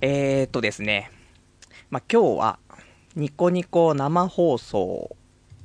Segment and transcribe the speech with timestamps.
[0.00, 1.10] えーっとですね、
[1.90, 2.58] まあ、今日は、
[3.16, 5.16] ニコニコ生放送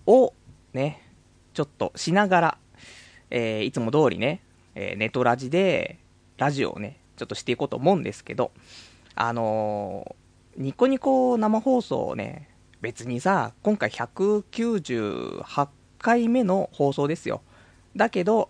[0.08, 0.34] を
[0.74, 1.08] ね、
[1.54, 2.58] ちょっとしながら、
[3.30, 4.42] えーいつも通りね、
[4.74, 6.00] えーネトラジで、
[6.38, 8.52] ラジオをね、ちょっとしていこうと思うんですけど、
[9.14, 12.50] あのーニコニコ生放送をね、
[12.82, 15.68] 別にさ、今回198
[16.00, 17.44] 回目の放送ですよ。
[17.96, 18.50] だけど、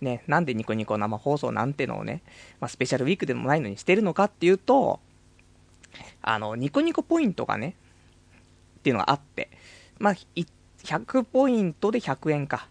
[0.00, 2.22] ね、なんでニコニコ生放送なんてのをね、
[2.60, 5.00] まあ、スペシャルウィークでもないのにしてるのかっていうと、
[6.22, 7.74] あの、ニコニコポイントがね、
[8.78, 9.50] っていうのがあって、
[9.98, 10.14] まあ、
[10.84, 12.68] 100ポイントで100円か、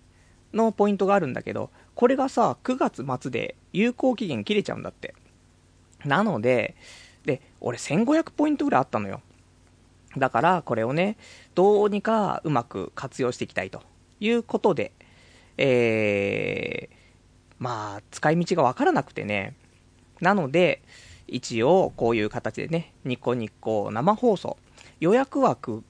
[0.53, 5.13] のポイントがあるんだけど、これがさ、9月末で有効期限切れちゃうんだって。
[6.05, 6.75] なので、
[7.25, 9.21] で、俺1500ポイントぐらいあったのよ。
[10.17, 11.17] だから、これをね、
[11.53, 13.83] どうにかうまく活用していきたいと
[14.19, 14.91] いうことで、
[15.57, 16.98] えー、
[17.59, 19.55] まあ、使い道がわからなくてね。
[20.21, 20.81] なので、
[21.27, 24.57] 一応、こういう形でね、ニコニコ生放送、
[24.99, 25.83] 予約枠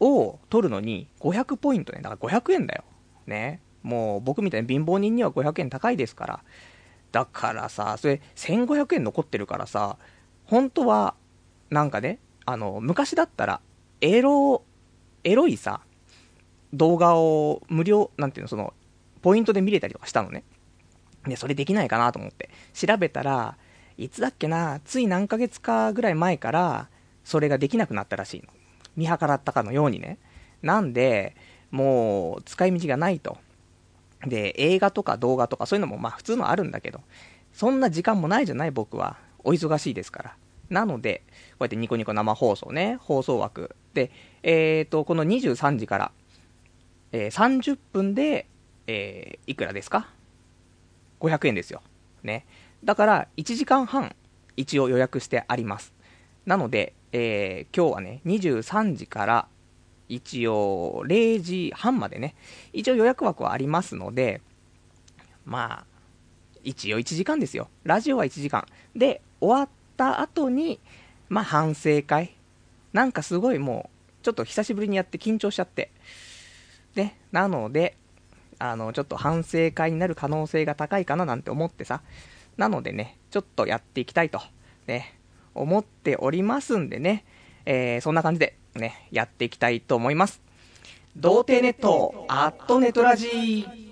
[0.00, 2.00] を取るのに500ポイントね。
[2.02, 2.84] だから500円だよ。
[3.26, 3.60] ね。
[3.82, 6.40] もう僕みたいに貧乏人には500円高いですから。
[7.12, 9.96] だからさ、それ1500円残ってるからさ、
[10.46, 11.14] 本当は、
[11.70, 13.60] なんかね、あの、昔だったら、
[14.00, 14.62] エロ、
[15.24, 15.80] エロいさ、
[16.72, 18.74] 動画を無料、なんていうの、その、
[19.22, 20.44] ポイントで見れたりとかしたのね。
[21.26, 22.50] で、それできないかなと思って。
[22.74, 23.56] 調べたら、
[23.96, 26.88] いつだっけな、つい何ヶ月かぐらい前から、
[27.24, 28.48] それができなくなったらしいの。
[28.96, 30.18] 見計らったかのようにね。
[30.62, 31.36] なんで、
[31.70, 33.38] もう、使い道がないと。
[34.26, 37.00] で、映画とか動画とかそういうのもまあ普通のあるんだけど、
[37.52, 39.16] そんな時間もないじゃない僕は。
[39.44, 40.36] お忙しいですから。
[40.68, 43.76] なので、こうやってニコニコ生放送ね、放送枠。
[43.94, 44.10] で、
[44.42, 46.12] えっ、と、この23時から、
[47.12, 48.46] えー30分で、
[48.86, 50.08] えーいくらですか？
[51.20, 51.82] ?500 円ですよ。
[52.22, 52.46] ね。
[52.84, 54.14] だから、1時間半、
[54.56, 55.92] 一応予約してあります。
[56.46, 59.48] なので、えー今日はね、23時から、
[60.08, 62.34] 一応、0時半までね、
[62.72, 64.40] 一応予約枠はありますので、
[65.44, 65.84] まあ、
[66.64, 67.68] 一応1時間ですよ。
[67.84, 68.66] ラジオは1時間。
[68.94, 70.80] で、終わった後に、
[71.28, 72.34] まあ反省会。
[72.92, 73.90] なんかすごいも
[74.20, 75.90] う、ちょっと久しぶりにやって緊張しちゃって。
[76.94, 77.96] ね、なので、
[78.58, 82.02] あの、ちょっと反省会になる可能性が高いかななんて思ってさ。
[82.56, 84.40] なのでね、ちょっとやっていきたいと、
[84.88, 85.14] ね、
[85.54, 87.24] 思っておりますんでね、
[87.66, 90.42] えー、そんな感じで、ね、やっていきたいと思います。
[91.16, 93.87] 童貞ネット、アットネトラジー。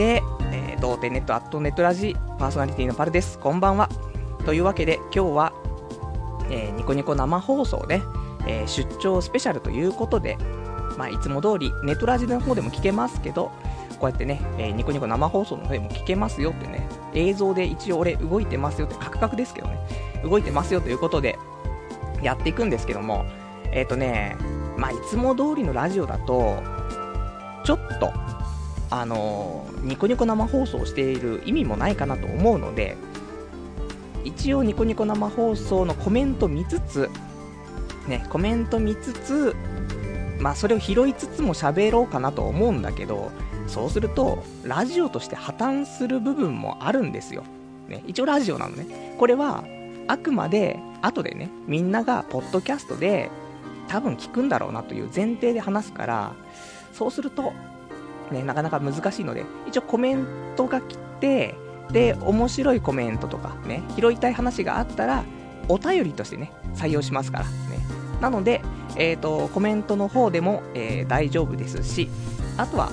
[0.00, 0.22] めまして、
[0.52, 3.38] えー、童貞ネットアットネットラジパーソナリティのパルです。
[3.38, 3.88] こんばんは。
[4.46, 5.52] というわけで今日は、
[6.50, 8.02] えーニコニコ生放送ね、
[8.46, 10.38] えー出張スペシャルということで、
[10.96, 13.52] まあ、いつも通りネットラジの方でも聞けますけど、
[14.00, 19.78] こうやってね、えーニコニコ生放送の方でも聞けますよってね、映像で一応俺動いてますよって、カクカクですけどね、
[20.24, 21.38] 動いてますよということで、
[22.22, 23.26] やっていくんですけども、
[23.72, 24.36] えっ、とね、
[24.76, 26.62] まあ、いつも通りのラジオだと、
[27.64, 28.12] ちょっと、
[28.90, 32.96] あのニコニコ生放送している意味もないかなと思うので、
[34.24, 37.08] 一応ニコニコ生放送のコメント見つつ、
[38.08, 39.54] ね、コメント見つつ、
[40.40, 43.30] まあそれを拾いつつも喋ろうかなと思うんだけど、
[43.66, 47.44] そうすると、ラジオとして破綻する部分もあるんですよ。
[47.88, 49.14] ね、一応ラジオなのね。
[49.18, 49.64] これは、
[50.08, 53.30] あくまで、後でね、みんながポッドキャストで、
[53.86, 56.32] 多分聞くんだろうなという前提で話すから、
[56.92, 57.52] そうすると、
[58.30, 60.26] ね、なかなか難しいので、一応コメン
[60.56, 61.54] トが来て、
[61.92, 65.24] で、面白いコメントとかね、拾いたい話があったら、
[65.68, 67.50] お便りとしてね、採用しますからね。
[68.20, 68.62] なので、
[68.96, 72.10] えっ、と、コメントの方でも、えー大丈夫ですし、
[72.56, 72.90] あとは、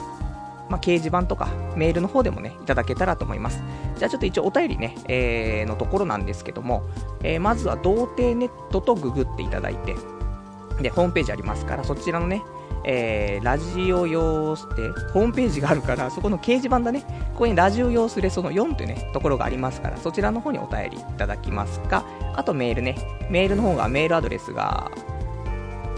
[0.70, 3.62] まあ、掲示板とかメールの方でもね、いただけたらと思います。
[3.98, 6.84] じゃあちょっと一応お便りね、えーのところなんですけども、
[7.24, 9.96] えーまずは童貞ネットとググっていただいて、
[10.82, 12.44] で、ホームページありますから、そちらのね、
[12.86, 17.02] えーラジオ用で、ホームページがあるから、そこの掲示板だね、
[17.34, 22.98] ここにラジオ用スレその4というね、ところがありますから、そちらの方にお便りいただきますか、あとメールね、
[23.30, 24.92] メールの方がメールアドレスが、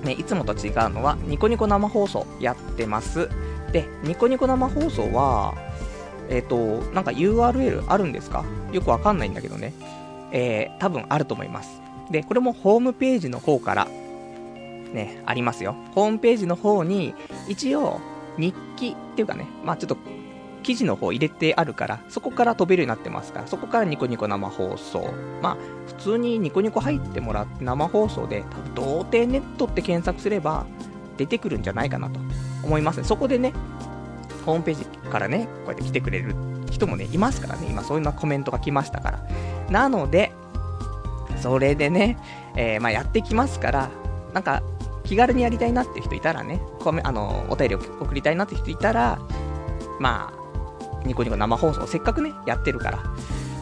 [0.02, 3.28] ね、いつもと違うのは、ニコニコ生放送やってます。
[3.72, 5.54] で、ニコニコ生放送は、
[6.28, 6.56] えっ、と、
[6.92, 8.44] なんか URL あるんですか？
[8.72, 9.72] よくわかんないんだけどね。
[10.30, 11.80] えー、多分あると思います。
[12.10, 15.74] で、これもホームページの方から、ね、ありますよ。
[15.94, 17.14] ホームページの方に、
[17.48, 18.00] 一応、
[18.38, 19.96] 日記っていうかね、まあちょっと、
[20.62, 25.12] 記事の方入れてあるから、そこから飛べるようになってますから、そこからニコニコ生放送。
[25.42, 30.66] まあ、普通にニコニコ入ってもらって生放送で、多分、童貞ネットって検索すれば、
[31.16, 32.20] 出てくるんじゃないかなと
[32.62, 33.04] 思いますね。
[33.04, 33.52] そこでね、
[34.44, 36.34] ホームページからね、こうやって来てくれる
[36.70, 39.26] 人もね、いますからね、今そういうコメントが来ましたから。
[39.70, 40.32] なので、
[41.40, 42.18] それでね、
[42.56, 43.90] えー、まあ、やってきますから、
[44.32, 44.62] なんか、
[45.04, 49.18] 気軽にやりたいなって人いたらね、コメあのお便りを送りたいなって人いたら、
[49.98, 52.98] まあ、ニコニコ生放送せっかくね、やってるから、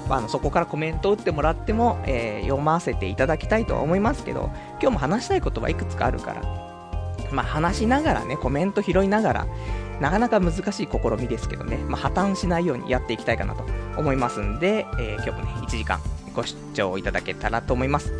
[0.08, 4.50] まあ、あのそこからコメントを打ってもらっても、えー、読ませていただきたいとは思いますけど、
[4.80, 6.69] 今日も話したいことはいくつかあるから、
[7.32, 9.46] まあ、話しながらね、コメント拾いながら、
[10.00, 13.64] なかなか難しい試みですけどね、まあ、破綻しないようにやっていきたいかなと
[13.96, 16.00] 思いますんで、えー、今日もね、1時間
[16.34, 18.12] ご視聴いただけたらと思います。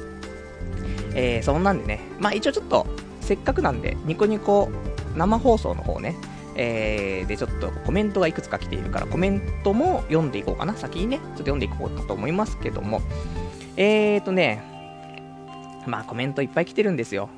[1.15, 2.87] えー、そんなんでね、まあ一応ちょっと、
[3.21, 4.71] せっかくなんで、ニコニコ
[5.17, 6.17] 生放送の方ね、
[6.57, 10.77] えー、でちょっとコメントがいくつか来ているから、コメントも読んでいこうかな。
[10.77, 13.01] 先にね、ちょっと読んでいこうかと思いますけども、
[13.77, 14.63] えーとね、
[15.87, 17.29] まあコメントいっぱい来てるんですよ。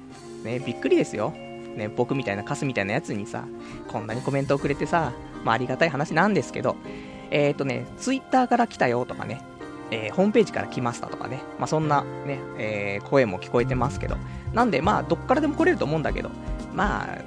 [0.45, 1.33] ね、びっくりですよ。
[1.77, 3.45] ね、僕みたいなカスみたいなやつにさ、
[3.89, 5.13] こんなにコメントをくれてさ、
[5.45, 6.77] まあありがたい話なんですけど、
[7.31, 9.43] えーとね、ツイッターから来たよとかね、
[9.91, 14.17] えー、ホームページから来ましたとかね、まあ、そんなね、えー、声も聞こえてますけど、
[14.53, 16.31] なんでまあ、どっからでも来れると思うんだけど、
[16.75, 17.19] まあ、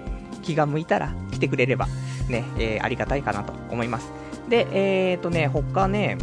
[0.41, 1.87] 気が向いたら来てくれれば、
[2.27, 4.11] ね、えー、ありがたいかなと思います。
[4.49, 6.17] で、えーとね、他ね、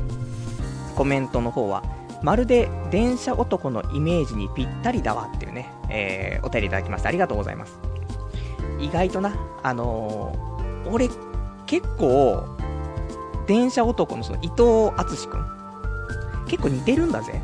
[0.97, 1.83] コメントの方は、
[2.23, 7.92] まるで電車男のイメージにぴったりだわっていうね、えー、お便りいただきましてありがとうございます。
[8.83, 11.09] 意外とな、あのー、俺、
[11.67, 12.45] 結構、
[13.47, 15.47] 電車男のその伊藤淳くん、
[16.47, 17.41] 結構似てるんだぜ。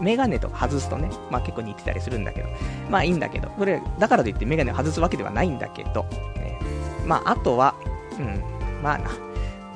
[0.00, 2.48] メガネとか外すとね、まあ結構似てたりするんだけど、
[2.90, 6.04] まあいいんだけど、それ、だからといってメガネを外すわけではないんだけど、
[6.36, 6.58] ね、
[7.06, 7.74] まああとは、
[8.18, 8.42] うん、
[8.82, 9.10] まあな。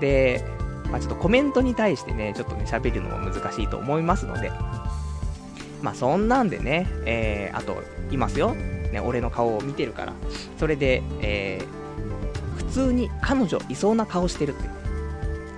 [0.00, 0.44] で、
[0.90, 4.50] まあちょっとコメントに対してね、ちょっとね、喋るのも難しいと思いますので、
[5.82, 8.54] まあそんなんでね、えー、あと、いますよ。
[8.92, 10.12] ね、俺の顔を見てるから。
[10.58, 14.68] それで、えー、普通に彼女いそうな顔してるって、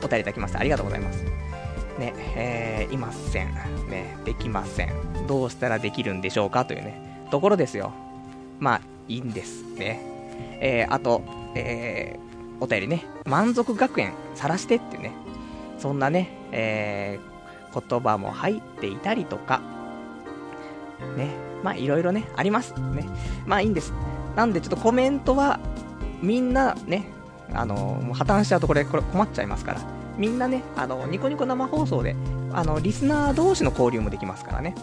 [0.03, 0.61] お便りいただきました。
[0.61, 1.25] ありがとうございます。
[1.99, 3.55] ね、えー、いません。
[3.89, 4.91] ね、できません。
[5.27, 6.65] どうしたらできるんでしょうか？
[6.65, 7.93] というね、ところですよ。
[8.59, 10.01] まあ、いいんですね。
[10.61, 11.23] えー、あと、
[11.55, 15.13] えー、お便りね、満足学園晒してってね、
[15.79, 19.61] そんなね、えー、言葉も入っていたりとか、
[21.17, 21.31] ね、
[21.63, 22.75] まあいろいろね、あります。
[22.75, 23.09] ね。
[23.47, 23.93] まあいいんです。
[24.37, 25.61] なんでちょっとコメントは、
[26.23, 27.07] みんなね、
[27.53, 29.81] あの破綻しちゃうとこれ、これ困っちゃいますから。
[30.17, 32.15] みんなね、あの、ニコニコ生放送で、
[32.53, 34.75] あの、リスナー同士の交流もできますからね。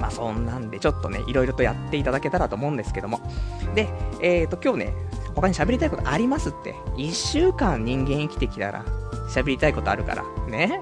[0.00, 3.20] まあ、そんなんで、ちょっとね、いろいろとやっていただけたらと思うんですけども。
[3.74, 3.88] で、
[4.22, 4.94] えっ、ー、と、今日ね、
[5.34, 6.74] 他に喋りたいことありますって。
[6.96, 8.84] 1週間人間生きてきたら、
[9.28, 10.24] 喋りたいことあるから。
[10.48, 10.80] ね。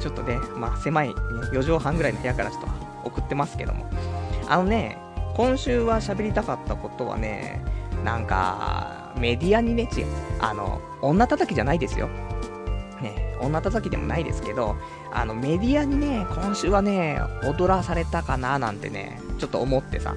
[0.00, 1.14] ちょっとね、まあ、狭い、ね、
[1.52, 2.68] 4畳半ぐらいの部屋からちょっと
[3.04, 3.88] 送ってますけども。
[4.48, 4.98] あのね、
[5.34, 7.62] 今週は喋りたかったことはね、
[8.04, 10.06] なんか、メディアにね、違う。
[10.38, 12.08] あの、女叩きじゃないですよ。
[13.02, 14.76] ね、女叩きでもないですけど、
[15.12, 20.14] あの、メディアにね、今週はね、踊らされたかななんてね、ちょっと思ってさ。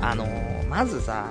[0.00, 0.26] あの、
[0.68, 1.26] まずさ、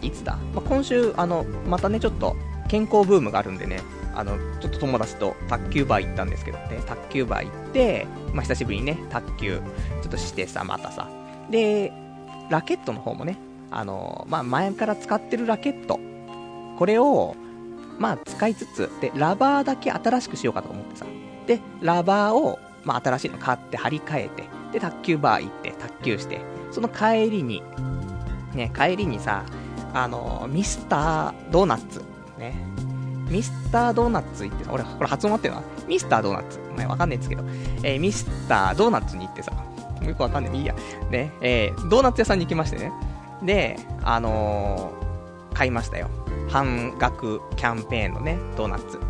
[0.00, 2.36] いつだ、まあ、今週、あの、またね、ちょっと、
[2.68, 3.80] 健康ブームがあるんでね、
[4.14, 9.60] あの、ちょっと友達と卓球バー行ったんですけどね、卓球バー行って、まあ、久しぶりにね、卓球、
[10.02, 11.08] ちょっとしてさ、またさ。
[11.50, 11.92] で、
[12.50, 13.38] ラケットの方もね、
[13.70, 15.98] あのまあ、前から使ってるラケット、
[16.78, 17.34] これを、
[17.98, 21.06] まあ使いつつ、で、ラバーだけ新しくしようかと思ってさ。
[21.46, 26.40] で、ラバーを、まあ新しいの買って張り替えて、で、卓球バー行って卓球して、
[26.70, 27.62] その帰りに、
[28.54, 29.44] ね、帰りにさ、
[29.94, 32.02] あの、ミスタードーナツ、
[32.38, 32.54] ね、
[33.28, 35.62] ミスタードーナツ行ってさ、俺、これ発音合ってるな。
[35.86, 36.60] ミスタードーナツ。
[36.72, 37.42] お前わかんないんですけど、
[37.82, 39.62] えー、ミスタードーナツに行ってさ、も
[40.02, 40.58] うよくわかんない。
[40.58, 40.74] いいや。
[41.10, 42.92] ね、えー、ドーナツ屋さんに行きましてね。
[43.42, 46.08] で、あのー、買いましたよ。
[46.48, 49.00] 半額キャンペーンのね、ドーナツ。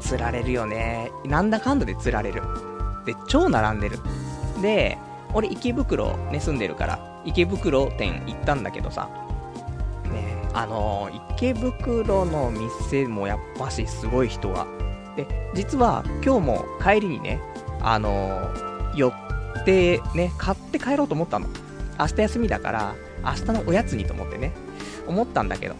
[0.00, 1.10] 釣られるよね。
[1.24, 2.42] なんだかんだで釣られる。
[3.04, 3.98] で、超並んでる。
[4.62, 4.98] で、
[5.34, 9.08] 俺池袋ね、住んでるから、池袋店行ったんだけどさ、
[10.52, 14.66] あの、池袋の店もやっぱしすごい人が。
[15.16, 17.40] で、実は今日も帰りにね、
[17.80, 18.50] あの、
[18.94, 21.46] 寄ってね、買って帰ろうと思ったの。
[21.98, 24.52] 明日休みだから、明日のおやつにと思ってね、
[25.06, 25.74] 思ったんだけど、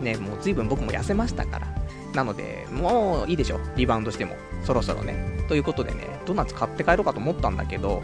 [0.00, 1.74] ね、もう随分僕も痩せましたから、
[2.14, 3.58] なので、もういいでしょ。
[3.76, 4.36] リバウンドしても。
[4.62, 5.44] そろそろね。
[5.48, 8.02] ということでね、ドーナツ買って帰ろうかと思ったんだけど、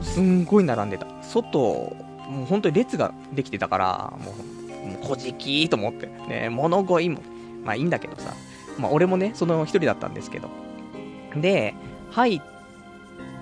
[0.00, 1.06] すんごい並んでた。
[1.22, 4.53] 外、もう本当に列ができてたから、もう
[5.04, 6.06] こじきと思って。
[6.28, 7.20] ね、物乞いも、
[7.64, 8.34] まあいいんだけどさ。
[8.78, 10.48] まあ俺もね、その一人だったんですけど。
[11.36, 11.74] で、
[12.10, 12.40] 入っ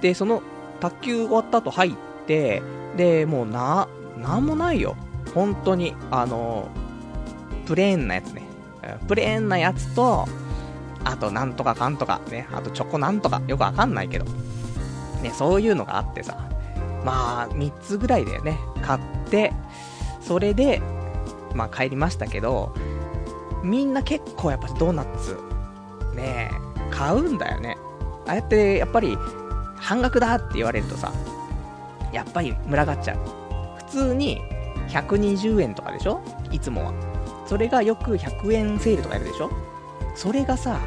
[0.00, 0.42] て、その
[0.80, 1.92] 卓球終わった後入っ
[2.26, 2.62] て、
[2.96, 3.88] で、もうな、
[4.18, 4.96] なんもないよ。
[5.34, 6.68] 本当に、あの、
[7.66, 8.42] プレーンなやつね。
[9.08, 10.26] プレーンなやつと、
[11.04, 14.24] あとなんとかかんとか、ね、あとチョコなんとか、よくわかんないけど。
[15.22, 16.48] ね、そういうのがあってさ。
[17.04, 18.58] まあ、3つぐらいだよね。
[18.82, 19.00] 買っ
[19.30, 19.52] て、
[20.20, 20.80] それで、
[21.54, 22.74] まあ帰りましたけど、
[23.62, 25.38] みんな結構やっぱドーナツ、
[26.14, 26.50] ね
[26.90, 27.76] 買うんだよね。
[28.26, 29.16] ああやって、やっぱり、
[29.76, 31.12] 半額だって言われるとさ、
[32.12, 33.18] やっぱり群がっちゃう。
[33.78, 34.40] 普通に
[34.88, 36.20] 120円とかでしょ？
[36.50, 36.92] いつもは。
[37.46, 39.50] それがよく100円セールとかやるでしょ？
[40.14, 40.78] それがさ、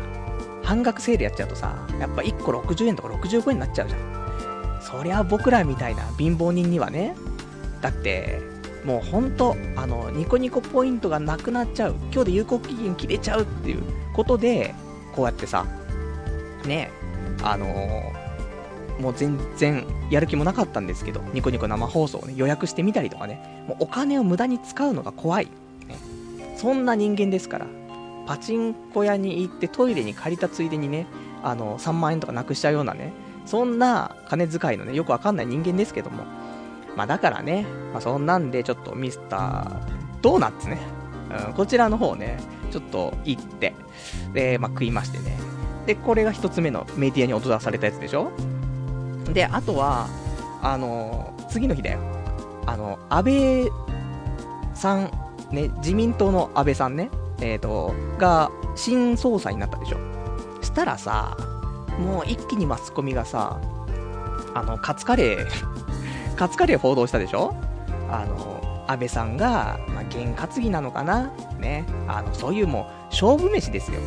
[0.63, 4.81] 半額セールやっちゃうとさ、やっぱ1個60円とか65円になっちゃうじゃん。
[4.81, 7.15] そりゃ僕らみたいな貧乏人にはね、
[7.81, 8.41] だって、
[8.85, 11.95] もうほんと、あの、ニコニコポイントがなくなっちゃう。
[12.13, 14.75] 今日で有効期限切れちゃうっていうことで、
[15.15, 15.65] こうやってさ、
[16.65, 16.91] ね、
[17.43, 25.45] あのー、もう全然やる気もなかったんですけど、ニコニコ生放送をね、予約してみたりとかね、もうお金を無駄に使うのが怖い。
[25.87, 25.97] ね、
[26.55, 27.67] そんな人間ですから、
[28.27, 31.07] パチンコ屋に行ってトイレに借りたついでにね、
[31.43, 33.13] あの、3万円とかなくしちゃうようなね、
[33.45, 36.23] そんな金遣いのね、よくわかんない人間ですけども。
[36.95, 40.79] まあだからね、まあそんなんでちょっとミスタードーナツね、
[41.47, 42.39] うん、こちらの方ね、
[42.71, 43.73] ちょっと行って、
[44.33, 45.37] で、まあ食いましてね。
[45.85, 48.31] で、これが一つ目のメディアに踊らされたやつでしょ？
[49.33, 50.07] で、あとは、
[50.61, 51.99] あの、次の日だよ。
[52.65, 53.71] あの、安倍
[54.73, 55.11] さん、
[55.51, 59.97] ね、自民党の安倍さんね、えっ、ー、と、が、新総裁になったでしょ？
[60.61, 61.37] したらさ、
[61.99, 63.59] もう一気にマスコミがさ、
[64.55, 65.47] あの、カツカレー
[66.35, 67.55] カツカレー報道したでしょ？
[68.09, 71.31] あの、安倍さんが、まあ、験担ぎなのかな？
[71.59, 71.85] ね。
[72.07, 73.99] あの、そういうもう、勝負飯ですよ。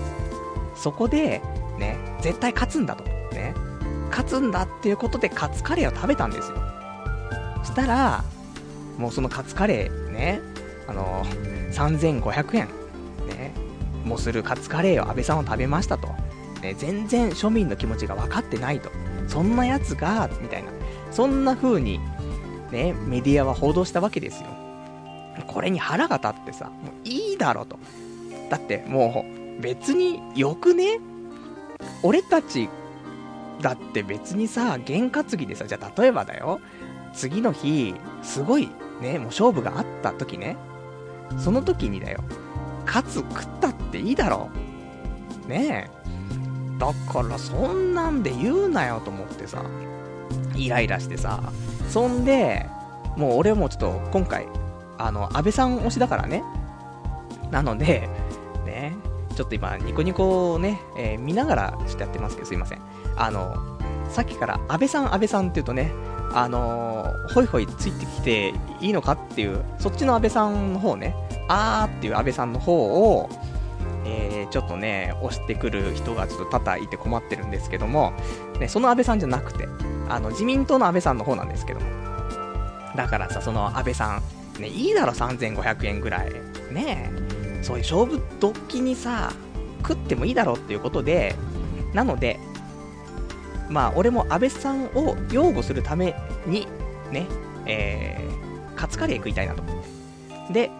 [0.77, 1.43] そこで、
[1.79, 3.05] ね、絶対勝つんだと。
[3.05, 3.55] ね。
[4.11, 6.57] 勝つんだっていうことでカツカレーを食べたんですよ。
[7.65, 8.25] したら、
[8.97, 10.41] もうそのカツカレーね、
[10.87, 11.25] あの、
[11.73, 12.69] 3500円、
[13.29, 13.53] ね、
[14.05, 16.09] もうするカツカレーを安倍さんは食べましたと。
[16.63, 18.91] ね、全然庶民の気持ちが分かってないと。
[19.29, 20.71] そんなやつが、みたいな。
[21.11, 22.01] そんな風に、
[22.71, 24.49] ね、メディアは報道したわけですよ。
[25.47, 27.79] これに腹が立ってさ、もういいだろと。
[28.51, 29.25] だっても
[29.59, 31.01] う、別によくね？
[32.03, 32.69] 俺たち
[33.61, 36.61] だって別にさ、験担ぎでさ、じゃあ例えばだよ、
[37.13, 38.69] 次の日、すごい
[39.01, 40.57] ね、もう勝負があった時ね、
[41.39, 42.23] その時にだよ、
[42.85, 44.49] カツ食ったっていいだろ。
[45.47, 45.99] ねえ。
[46.79, 49.65] だからそんなんで言うなよと思ってさ、
[50.55, 51.53] イライラしてさ、
[51.89, 52.67] そんで、
[53.17, 54.47] もう俺もちょっと今回、
[54.99, 56.43] あの、安倍さん推しだからね。
[57.51, 58.09] なので、
[58.67, 58.95] ね、
[59.35, 62.81] ちょっと今、ニコニコをね、えー、見ながらちょっとやってますけど、すいません。
[63.17, 63.79] あの、
[64.11, 65.93] さっきから安倍さん、安倍さんって言うとね、
[66.35, 71.15] あのー、ほいほいついてきていいのかっていう、そっちの安倍さんの方ね、
[71.49, 73.29] あーっていう安倍さんの方を、
[74.05, 78.13] えー、ちょっとね、押してくる人がちょっと多々いて困ってるんですけども、
[78.59, 79.69] ね、その安倍さんじゃなくて、
[80.09, 81.87] あの、自民党の安倍さんの方なんですけども。
[82.97, 84.21] だからさ、その安倍さ
[84.57, 86.33] ん、ね、いいだろ、3500円ぐらい。
[86.73, 87.63] ねえ。
[87.63, 89.33] そういう勝負ドッキにさ、
[89.87, 91.35] 食ってもいいだろっていうことで、
[91.93, 92.39] なので、
[93.69, 96.15] まあ、俺も安倍さんを擁護するため
[96.47, 96.67] に、
[97.11, 97.27] ね、
[97.67, 99.85] えー、カツカレー食いたいなと思っ
[100.49, 100.53] て。
[100.53, 100.71] で、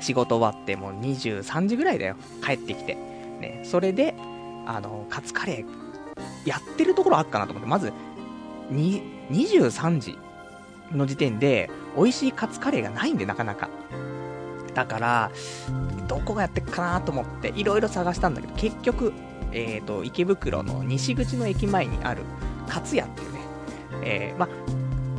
[0.00, 2.16] 仕事終わってもう23時ぐらいだよ。
[2.44, 2.94] 帰ってきて。
[2.94, 4.14] ね、それで、
[4.66, 7.92] あの、カツカレー、やってるところあっかなと思って、まず、
[8.70, 10.18] に、23時
[10.92, 13.68] の時点で、美味しいカツカレーがないんで、なかなか。
[14.74, 15.30] だから、
[16.06, 19.12] どこがやってっかなと思って、いろいろ探したんだけど、結局、
[19.52, 22.22] えっ、ー、と、池袋の西口の駅前にある、
[22.68, 23.40] カツ屋っていうね、
[24.02, 24.48] えー、ま、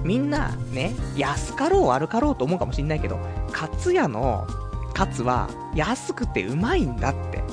[0.04, 3.20] みんなね、安かろう悪かろうと思うかもしんないけど、
[3.51, 4.48] カツ屋の
[4.94, 7.44] カツは安くてうまいんだって。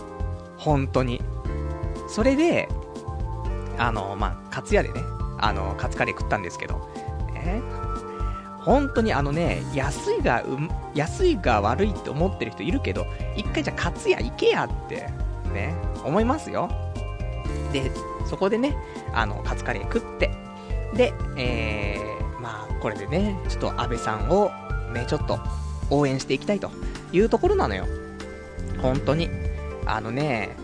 [0.56, 1.20] 本当に。
[2.08, 2.68] それで、
[3.78, 5.00] あの、まあ、カツ屋でね、
[5.38, 6.88] あの、カツカレー食ったんですけど、
[7.34, 7.60] え？
[8.60, 10.42] 本当にあのね、安いが、
[10.94, 15.10] 安いが悪いって思ってる人いるけど、一回じゃあカツ屋行けやって、
[15.52, 16.70] ね、思いますよ。
[17.72, 17.90] で、
[18.26, 18.74] そこでね、
[19.12, 20.30] あの、カツカレー食って、
[20.94, 24.50] で、えー、まあ、これでね、ちょっと安倍さんを、
[24.94, 25.38] ね、ちょっと
[25.90, 26.70] 応援していきたいと
[27.12, 27.84] いうところなのよ。
[28.80, 29.28] 本当に。
[29.84, 30.56] あのね、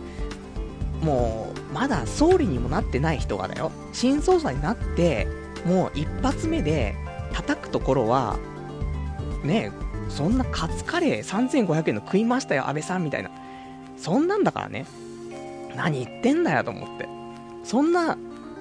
[1.03, 5.29] もう、まだ総理にもなってない人がだよ、新総裁になって、
[5.65, 6.95] もう一発目で
[7.33, 8.39] 叩くところは、
[9.45, 9.73] ね
[10.09, 13.31] そんなカツカレー3500円の食いましたよ、安倍さんみたいな。
[13.97, 14.87] そんなんだからね。
[15.77, 17.09] 何言ってんだよと思って。
[17.63, 18.19] そんな、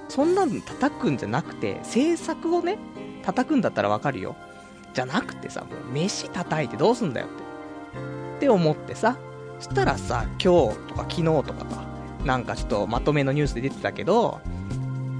[0.08, 2.78] そんなん叩くんじゃなくて、政策をね、
[3.24, 4.36] 叩くんだったらわかるよ。
[4.94, 7.50] じゃなくてさ、もう飯叩いてどうすんだよって。
[8.36, 9.16] って思ってさ、
[9.58, 11.84] そしたらさ、今日とか昨日とかさ、
[12.24, 14.40] なんかちょっとまとめのニュースで出てたけど、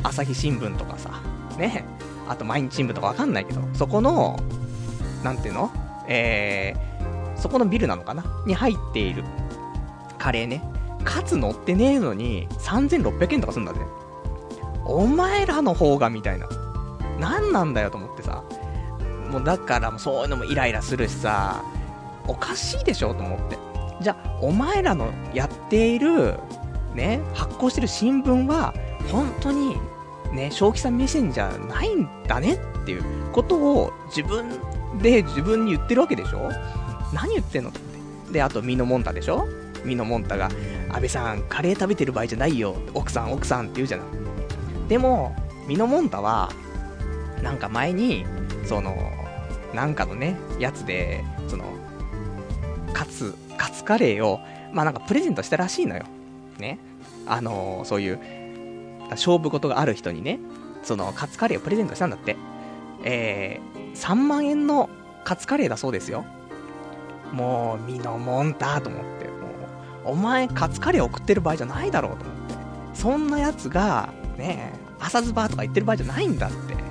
[0.03, 1.21] 朝日新聞とかさ、
[1.59, 1.85] ね、
[2.29, 4.39] あと毎日新聞とかわかんないけど、そこの、
[5.25, 5.71] なんていうの？
[6.09, 8.25] えー、そこのビルなのかな？
[8.47, 9.25] に入っている
[10.19, 10.63] カレーね。
[11.05, 13.81] カツ乗ってねえのに3600円とかするんだぜ。
[14.85, 16.49] お前らの方がみたいな。
[17.19, 18.43] 何なんだよと思ってさ。
[19.31, 21.63] もうだからもうそういうのもイライラするしさ、
[22.27, 23.59] おかしいでしょと思って。
[24.03, 26.39] じゃあ、お前らのやっている、
[26.95, 28.75] ね、発行してる新聞は、
[29.11, 29.77] 本当に、
[30.33, 34.49] ね、正気さん目線じゃないんだねっていうことを自分
[35.03, 36.51] で自分に言ってるわけでしょ？
[37.13, 37.81] 何言ってんのって。
[38.33, 39.47] で、あと、ミノモンタでしょ？
[39.85, 40.51] ミノモンタが、
[40.91, 42.77] 安倍さん、カレー食べてる場合じゃないよ。
[42.95, 44.07] 奥さん、奥さんって言うじゃない。
[44.89, 45.35] でも、
[45.67, 46.51] ミノモンタは、
[47.43, 48.27] なんか前に、
[48.65, 48.97] その、
[49.75, 51.65] なんかのね、やつで、その、
[52.93, 54.41] カツ、カツカレーを、
[54.73, 56.05] まあなんかプレゼントしたらしいのよ。
[56.61, 56.79] ね。
[57.27, 58.21] あのー、そういう、
[59.11, 60.39] 勝負事がある人にね、
[60.83, 62.37] その、カツカレーをプレゼントしたんだって。
[63.03, 64.91] えー、3万円の
[65.25, 66.25] カツカレーだそうですよ。
[67.33, 69.31] もう、身のもんだと思って、も
[70.07, 72.55] う、お前カツカレー送ってる場合じゃないだろうと思って。
[72.95, 76.83] そんなやつが、ね、朝ズバーとか言ってる場合じゃないんだって、ね。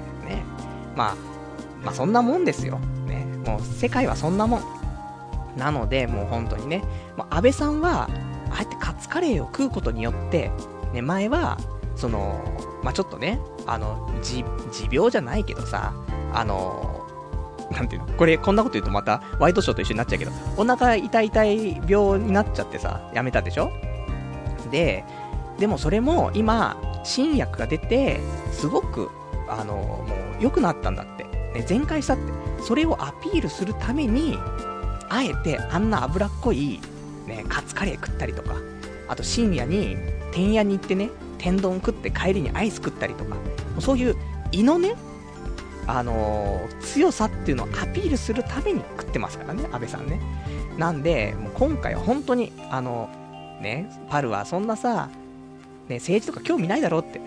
[0.95, 1.15] まあ、
[1.83, 2.79] まあそんなもんですよ。
[3.07, 3.25] ね。
[3.45, 4.63] もう世界はそんなもん。
[5.57, 6.83] なので、もう本当にね、
[7.17, 8.09] もう安倍さんは、
[8.51, 10.51] ああやってカツカレーを食うことによって、
[10.93, 11.57] ね、前は、
[11.95, 12.41] その、
[12.83, 14.43] まあ、ちょっとね、あの、持
[14.91, 15.93] 病じゃないけどさ、
[16.33, 17.05] あの、
[17.71, 23.71] なんていうのこれ、こんなこと言うとまた、ワイドショーと一緒になっちゃうけど、お腹痛い痛い病になっちゃってさ、やめたでしょ？
[24.71, 25.03] で、
[25.59, 28.19] でもそれも今、新薬が出て、
[28.51, 29.09] すごく、
[29.47, 30.05] あの、も
[30.39, 31.25] う良くなったんだって。
[31.53, 32.23] ね、全開したって。
[32.63, 34.39] それをアピールするために、
[35.09, 36.79] あえてあんな脂っこい、
[37.29, 38.55] ね、カツカレー食ったりとか、
[39.07, 39.95] あと深夜に、
[40.31, 43.41] 天屋に行ってね、天丼食って帰りにアイス食ったりとか、も
[43.77, 44.15] うそういう
[44.51, 44.95] 胃のね、
[45.87, 50.19] あのー、強さっていうのをアピールするために食ってますからね、安倍さんね。
[50.77, 53.09] なんで、もう今回は本当に、あの、
[53.61, 55.09] ね、パルはそんなさ、
[55.87, 57.19] ね、政治とか興味ないだろうって。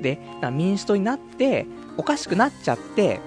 [0.00, 0.18] で、
[0.52, 3.20] 民主党になって、おかしくなっちゃって、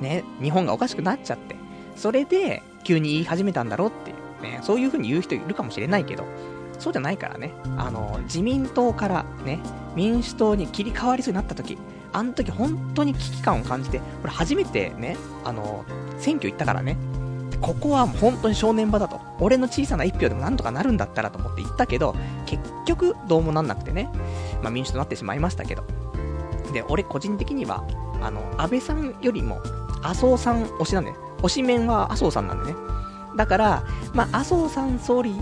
[0.00, 1.56] ね、日本がおかしくなっちゃって、
[1.96, 6.24] それで、急に言い始めたんだろうって、ね、そういう風に言う人いるかもしれないけど、
[6.78, 9.60] そうじゃないからね、あの、自民党からね、
[9.94, 11.78] 民主党に切り替わりそうになった時、
[12.12, 15.84] あの時本当に危機感を感じて、これ初めてね、あの、
[16.18, 16.96] 選挙行ったからね、
[17.60, 19.20] ここは本当に正念場だと。
[19.40, 24.10] 俺の小さな一票でもなんとかなるんだったらと思って行ったけど、結局どうもなんなくてね、
[24.62, 25.84] まあ民主となってしまいましたけど。
[26.72, 27.84] で、俺個人的には、
[28.22, 29.60] あの、安倍さんよりも、
[30.02, 32.78] 麻生さん推しなんで、ね、推し面は麻生さんなんでね。
[33.36, 35.34] だから、まあ、麻生さん総理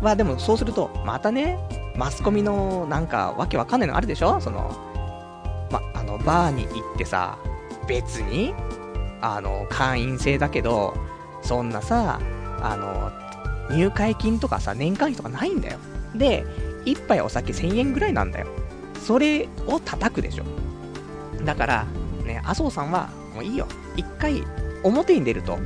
[0.00, 1.58] は、でもそうすると、またね、
[1.96, 4.40] マスコミのなんかわけわかんないのあるでしょ？
[4.40, 7.38] その、ま、あの、バーに行ってさ、
[7.86, 8.54] 別に、
[9.20, 10.94] あの、会員制だけど、
[11.42, 12.20] そんなさ、
[12.60, 13.12] あの、
[13.76, 15.78] 入会金とかさ、年会費とかないんだよ。
[16.14, 16.44] で、
[16.84, 18.46] 一杯お酒1000円ぐらいなんだよ。
[19.00, 20.44] それを叩くでしょ。
[21.44, 21.86] だから、
[22.24, 23.66] ね、麻生さんは、もういいよ。
[23.96, 24.44] 一回、
[24.82, 25.58] 表に出ると、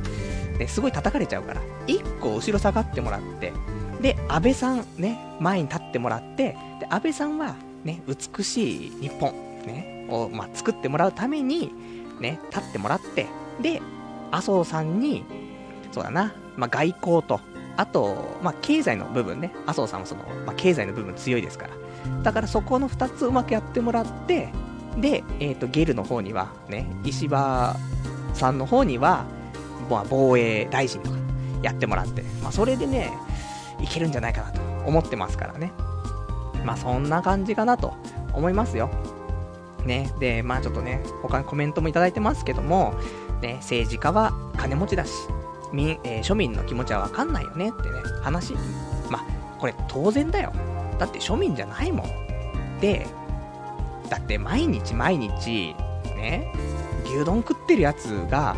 [0.57, 3.53] ね、すごい叩かれちゃうから、一個後ろ下がってもらって、
[4.01, 9.31] で、安倍さん、ね、前に立ってもらって、で、安倍さんは、ね、美しい日本、
[9.65, 11.71] ね、を、まあ、作ってもらうために、
[12.19, 13.27] ね、立ってもらって、
[13.61, 13.81] で、
[14.31, 15.23] 麻生さんに、
[15.91, 17.39] そうだな、まあ、外交と、
[17.75, 21.73] あと、まあ、経済の部分ね、麻生さんはその、まあ、経済の部分強いですから。
[22.23, 24.49] だからそこの2つうまくやってもらって、
[24.97, 27.75] で、えっ、ー、と、ゲルの方には、ね、石破
[28.33, 29.25] さんの方には、
[29.89, 31.17] まあ、防衛大臣とか
[31.61, 33.11] やってもらって、まあ、それでね、
[33.79, 35.71] いけるんじゃないかなと思ってますからね。
[36.65, 37.93] まあ、そんな感じかなと
[38.33, 38.89] 思いますよ。
[39.85, 42.93] ね、で、まあちょっとね、他にコメントもいただいてますけども、
[43.41, 45.11] ね、政治家は金持ちだし、
[45.71, 48.53] 民、えー、庶民の気持ちはわかんないよねってね、話。
[49.09, 49.25] まあ、
[49.57, 50.51] これ当然だよ。
[50.99, 52.79] だって庶民じゃないもん。
[52.79, 53.07] で、
[54.09, 55.75] だって毎日毎日、
[56.15, 56.53] ね、
[57.05, 58.55] 牛丼食ってるやつが、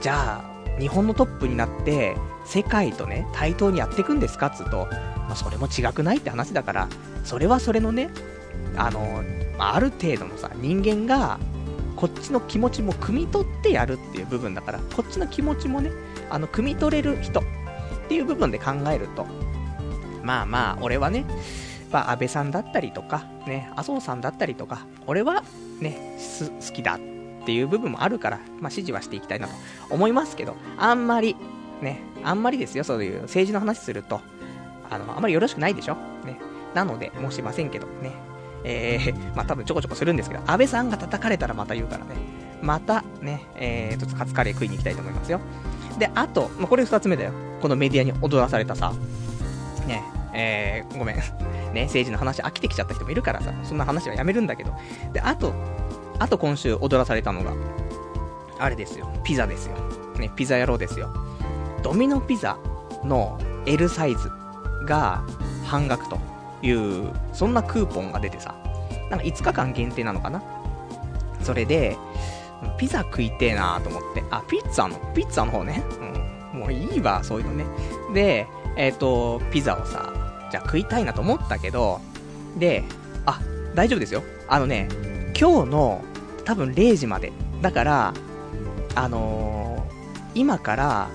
[0.00, 6.88] じゃあ、日本のトップになって、世界とね、対等にやっていくんですかっつうと、まあ、それも違くないって話だから、
[7.24, 8.10] それはそれのね、
[8.76, 9.22] あの、
[9.58, 11.38] ある程度のさ、人間が、
[11.96, 15.90] こっちの気持ちも汲み取ってやるっていう部分だから、こっちの気持ちもね、
[16.28, 17.42] あの、汲み取れる人っ
[18.08, 19.26] ていう部分で考えると、
[20.22, 21.24] まあまあ、俺はね、
[21.92, 25.44] まあ、安倍さんだったりとか、ね、麻生さんだったりとか、俺は
[25.80, 26.18] ね、
[26.60, 27.13] 好きだっ
[27.44, 29.54] っていう部分もあるから、まあ、支持はしていきたいなと
[29.90, 31.36] 思いますけど、あんまり、
[31.82, 34.22] ね、あんまりですよ、そういう政治の話すると、
[34.90, 35.94] あの、あんまりよろしくないでしょ？
[36.24, 36.40] ね。
[36.74, 38.12] なので、もしませんけど、ね。
[38.64, 42.14] えー、まあ多分ちょこちょこするんですけど、安倍さんが叩かれたらまた言うからね。
[42.62, 45.40] またね、えー、ちょっとカツカレー食いに行きたいと思いますよ。
[45.98, 47.32] で、あと、まあ、これ二つ目だよ。
[47.60, 48.94] このメディアに踊らされたさ、
[49.86, 50.02] ね、
[50.32, 51.16] えー、ごめん。
[51.74, 54.72] ね、政治の話飽きてきちゃった人もいるからさ、そんな話はやめるんだけど。
[55.12, 55.52] で、あと、
[56.18, 57.52] あと今週踊らされたのが、
[58.58, 59.76] あれですよ、ピザですよ。
[60.18, 61.12] ね、ピザ野郎ですよ。
[61.82, 62.56] ドミノピザ
[63.04, 64.30] の L サイズ
[64.86, 65.22] が
[65.64, 66.18] 半額と
[66.62, 68.54] いう、そんなクーポンが出てさ、
[69.10, 70.42] なんか5日間限定なのかな
[71.42, 71.96] それで、
[72.78, 75.82] ピザ食いてえなーと思って、あ、ピッツァの、ピッツァの方ね。
[76.52, 77.64] うん、もういいわ、そういうのね。
[78.14, 78.46] で、
[78.76, 80.12] えっ、ー、と、ピザをさ、
[80.50, 82.00] じゃあ食いたいなと思ったけど、
[82.56, 82.84] で、
[83.26, 83.40] あ、
[83.74, 84.22] 大丈夫ですよ。
[84.48, 84.88] あのね、
[85.38, 86.04] 今日の
[86.44, 87.32] 多分0時まで。
[87.62, 88.14] だから、
[88.94, 91.08] あのー、今から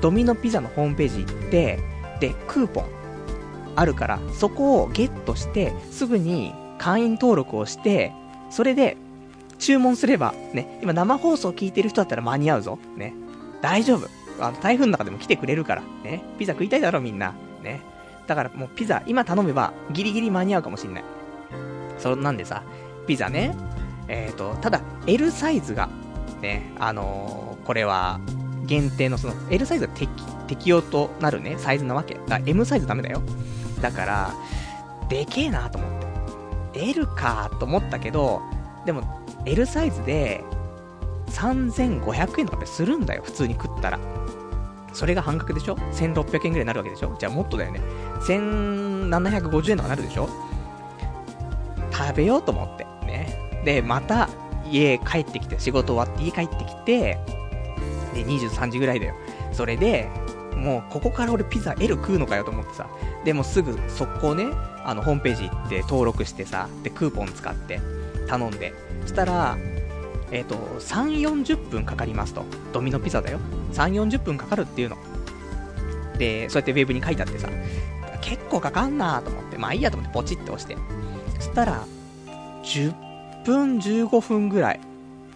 [0.00, 1.78] ドミノピザのホームページ行って、
[2.20, 2.84] で、クーポン
[3.76, 8.12] あるから、そこをゲットして、すぐに会員登録をして、
[8.50, 8.96] それで
[9.58, 12.78] 注文すれば、ね、今生放送聞いてる人だったら間に合うぞ。
[12.96, 13.14] ね。
[13.62, 14.08] 大丈夫。
[14.40, 15.82] あの、台風の中でも来てくれるから。
[16.02, 16.22] ね。
[16.38, 17.34] ピザ食いたいだろ、みんな。
[17.62, 17.80] ね。
[18.26, 21.04] だからもうピザ、今頼めばギリギリ間に合うかもしんない。
[21.98, 22.62] そんなんでさ、
[23.06, 23.54] ピザね、
[24.08, 25.88] えっ、ー、と、ただ L サイズが、
[26.40, 28.20] ね、あのー、これは、
[28.64, 29.92] 限定のその L サイズが
[30.46, 32.18] 適用となるね、サイズなわけ。
[32.28, 33.20] だ M サイズダメだよ。
[33.80, 34.34] だから、
[35.08, 35.90] でけえなと思っ
[36.72, 36.90] て。
[36.90, 38.40] L かと思ったけど、
[38.86, 39.02] でも
[39.44, 40.42] L サイズで
[41.28, 43.98] 3500円とかってするんだよ、普通に食ったら。
[44.92, 47.16] それが半額でしょ ?1600 円ぐらいになるわけでしょ？
[47.18, 47.80] じゃあもっとだよね。
[48.20, 50.28] 1750円とかなるでしょ？
[51.90, 52.86] 食べようと思って。
[53.64, 54.28] で、また
[54.70, 57.18] 家帰ってきて、仕事終わって家帰ってきて、
[58.14, 59.14] で、23時ぐらいだよ。
[59.52, 60.08] それで、
[60.56, 62.88] もうここから俺ピザ L 食うのかよと思ってさ。
[63.24, 64.46] でもすぐ速攻ね、
[64.84, 67.80] あのホームページ行って登録してさ、で、クーポン使って
[68.26, 68.74] 頼んで。
[69.02, 69.56] そしたら、
[70.30, 72.44] えっ、ー、と、3、40分かかりますと。
[72.72, 73.38] ドミノピザだよ。
[73.72, 74.96] 3、40分かかるっていうの。
[76.18, 77.48] で、そうやってウェブに書いてあってさ、
[78.20, 80.76] 結構かかんなと思って、まあいいやと思ってポチって押して。
[81.36, 81.84] そしたら、
[82.62, 83.11] 10
[83.42, 84.80] 10分、15分ぐらい。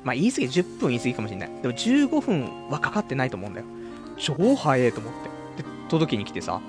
[0.04, 1.50] まあ言い過ぎ、10分言い過ぎかもしれない。
[1.62, 3.66] でも15分はかかってないと思うんだよ。
[4.16, 5.12] 超早えと思っ
[5.56, 5.62] て。
[5.62, 6.60] で、届けに来てさ。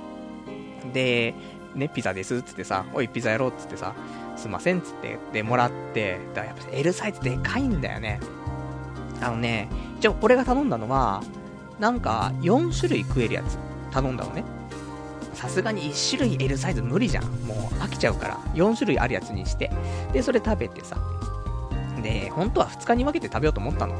[0.94, 1.34] で、
[1.76, 3.94] ね、ピザですっつってさ、おい、ピザやろうっつってさ、
[4.36, 8.20] すいませんっつって、で、もらって、だからやっぱ L サイズでかいんだよね。
[9.22, 9.70] あのね、
[10.00, 11.24] 一応俺が頼んだのは、
[11.80, 13.58] なんか4種類食えるやつ
[13.92, 14.44] 頼んだのね。
[15.34, 17.26] さすがに1種類 L サイズ無理じゃん。
[17.46, 19.70] もう飽きちゃうから、4種類あるやつにして、
[20.12, 20.98] で、それ食べてさ。
[22.02, 23.96] で、本当は2日に分けて食べようと思ったの。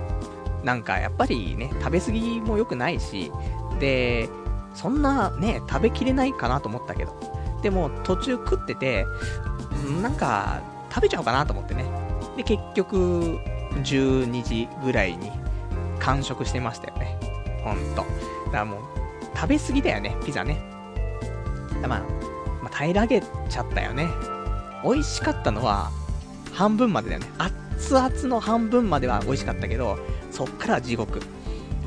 [0.64, 3.32] なんかやっぱりね、食べ過ぎも良くないし、
[3.80, 4.30] で、
[4.74, 7.16] そんなね、食べきれないかなと思ったけど。
[7.62, 9.06] でも途中食ってて、
[10.02, 11.86] なんか食べちゃおうかなと思ってね。
[12.36, 13.40] で、結局、
[13.84, 15.32] 12時ぐらいに
[16.00, 17.18] 完食してましたよね。
[17.64, 17.98] ほんと。
[17.98, 18.08] だか
[18.52, 18.80] らもう、
[19.36, 20.62] 食べ過ぎだよね、ピザね。
[21.88, 22.00] まあ、
[22.62, 24.08] まあ、平らげちゃったよね。
[24.84, 25.92] 美味しかったのは、
[26.54, 27.28] 半分までだよね。
[27.38, 30.00] あっ熱々の半分までは美味しかったけど、
[30.32, 31.22] そっから地獄。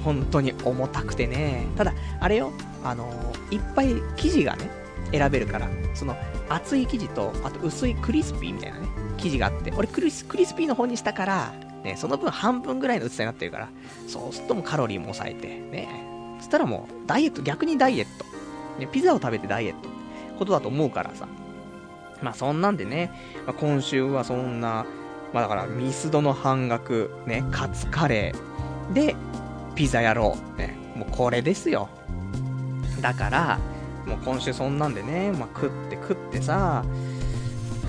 [0.04, 1.66] 本当に重たくてね。
[1.76, 2.52] ただ、あれよ、
[2.84, 4.70] あのー、いっぱい生地がね、
[5.12, 6.16] 選べるから、その、
[6.48, 11.52] 厚い生地と、あと薄いクリスピーみたいなね、生地があって、俺クリスクリスピーの方にしたから、
[11.84, 13.68] ね、その分半分ぐらいの薄さになってるから、
[14.06, 15.88] そうするともカロリーも抑えて、ね、
[16.38, 18.24] そしたらもう、ダイエット、逆にダイエット。
[18.78, 19.88] ね、ピザを食べてダイエット。
[20.38, 21.28] ことだと思うからさ。
[22.22, 23.10] まあそんなんでね、
[23.46, 24.86] まあ、今週はそんな、
[25.32, 29.14] まあだからミスドの半額、ね、カツカレー、で、
[29.74, 31.88] ピザ野郎、ね、もうこれですよ。
[33.00, 33.58] だから、
[34.06, 36.84] もう今週そんなんでね、まあ食って食ってさ、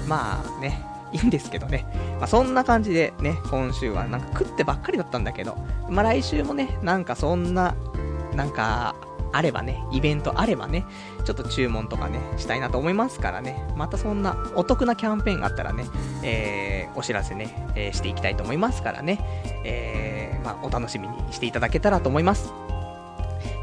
[0.08, 1.86] まあね、いいんですけどね。
[2.20, 5.58] まあ、そんな感じでね、今週はなんか食ってばっかりだったんだけど、
[5.90, 7.76] まあ、来週もね、なんかそんな、
[8.36, 8.96] なんか、
[9.34, 10.86] あればね、イベントあればね、
[11.26, 15.86] ちょっと注文とかね、したいなと思いますからね、またそんなお得なキャンペーンがあったらね、
[16.24, 19.20] えー、お知らせね、えー、していきたいと思いますからね、
[19.63, 22.54] えー、まあ、お楽しみにしていただけたらと思います。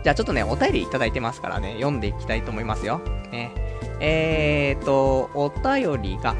[0.02, 2.98] じゃあちょっとね、お便りいただいてますからね、読んでいきたいと思いますよ。
[3.30, 3.52] ね。
[4.00, 6.34] えーと、お便りが、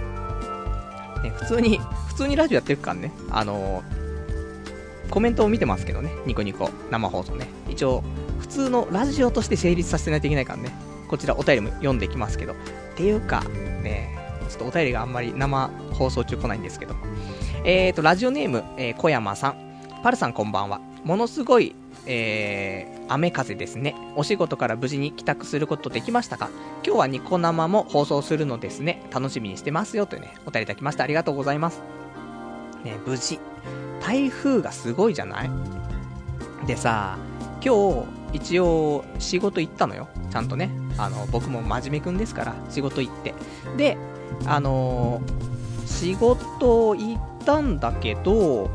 [1.23, 7.47] ね、普通に、普通にラジオやってるからね、あのー、コメントを見てますけどね、ニコニコ、生放送ね。
[7.69, 8.05] 一応、
[8.49, 10.73] 普通のラジオとして成立させないといけないからね、
[11.09, 12.55] こちらお便りも読んできますけど。
[12.55, 12.57] っ
[12.97, 13.43] ていうか、
[13.83, 16.95] ね、ちょっとお便りがあんまり生放送中来ないんですけど。
[17.65, 19.57] えーと、ラジオネーム、えー、小山さん。
[20.03, 20.81] パルさんこんばんは。
[21.05, 21.75] ものすごい
[22.11, 23.95] えー、雨風ですね。
[24.17, 26.49] お仕事から無事に帰宅することできましたか？
[26.83, 29.03] 今日はニコ生も放送するのですね。
[29.11, 31.05] 楽しみにしてますよというね、お便りいただきました。
[31.05, 31.83] ありがとうございます。
[32.83, 33.39] ね、無事。
[34.01, 35.51] 台風がすごいじゃない？
[36.67, 37.19] でさ、
[37.63, 40.09] 今日、一応、仕事行ったのよ。
[40.31, 40.71] ちゃんとね。
[40.99, 43.35] あの、僕も真面目くんですから、仕事行って。
[43.77, 43.97] で、
[44.47, 48.71] あのー、仕事行ったんだけど、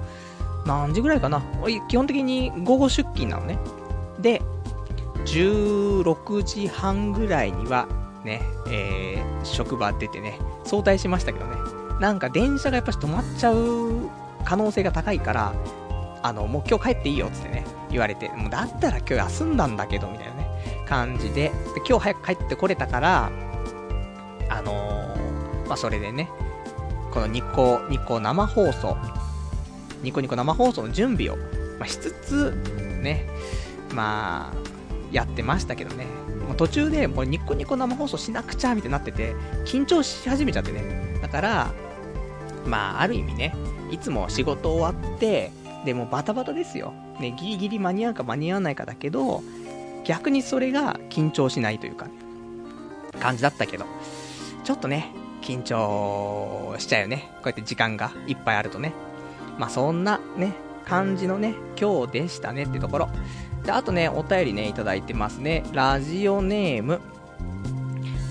[0.65, 1.43] 何時ぐらいかな
[1.89, 3.59] 基本的に午後出勤なのね。
[4.19, 4.41] で、
[5.25, 7.87] 16時半ぐらいには、
[8.23, 11.55] ね、えー、職場出てね、早退しましたけどね。
[11.99, 14.09] なんか電車がやっぱし止まっちゃう
[14.43, 15.53] 可能性が高いから、
[16.23, 20.47] あの、もう今日帰っていいよってね、言われて、もうだったら今日休んだんだけど、みたいなね、
[20.87, 21.51] 感じで、で
[21.87, 23.31] 今日早く帰ってこれたから、
[24.49, 26.29] あのー、まあ、それでね、
[27.11, 28.97] この日光、日光生放送、
[30.01, 31.37] ニコニコ生放送の準備を、
[31.77, 32.51] まあ、しつつ、
[33.01, 33.27] ね、
[33.93, 34.53] まあ、
[35.11, 36.05] やってましたけどね。
[36.47, 41.19] もう途中でもうニコニコ生放送しなくちゃみたいになってて、緊張し始めちゃってね。
[41.21, 41.73] だから、
[42.65, 43.53] まあ、ある意味ね、
[43.91, 45.51] いつも仕事終わって、
[45.85, 46.93] でもバタバタですよ。
[47.19, 49.41] ね、ギリギリ間に合うか間に合わないかだけど、
[50.05, 52.07] 逆にそれが緊張しないというか、
[53.19, 53.85] 感じだったけど、
[54.63, 57.29] ちょっとね、緊張しちゃうよね。
[57.35, 58.93] こうやって時間がいっぱいあるとね。
[59.57, 60.53] まあ、そんなね、
[60.85, 63.09] 感じのね、今日でしたねってところ。
[63.65, 65.63] で、あとね、お便りね、いただいてますね。
[65.73, 67.01] ラジオネーム、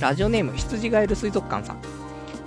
[0.00, 1.78] ラジオネーム、羊ガエル水族館さん。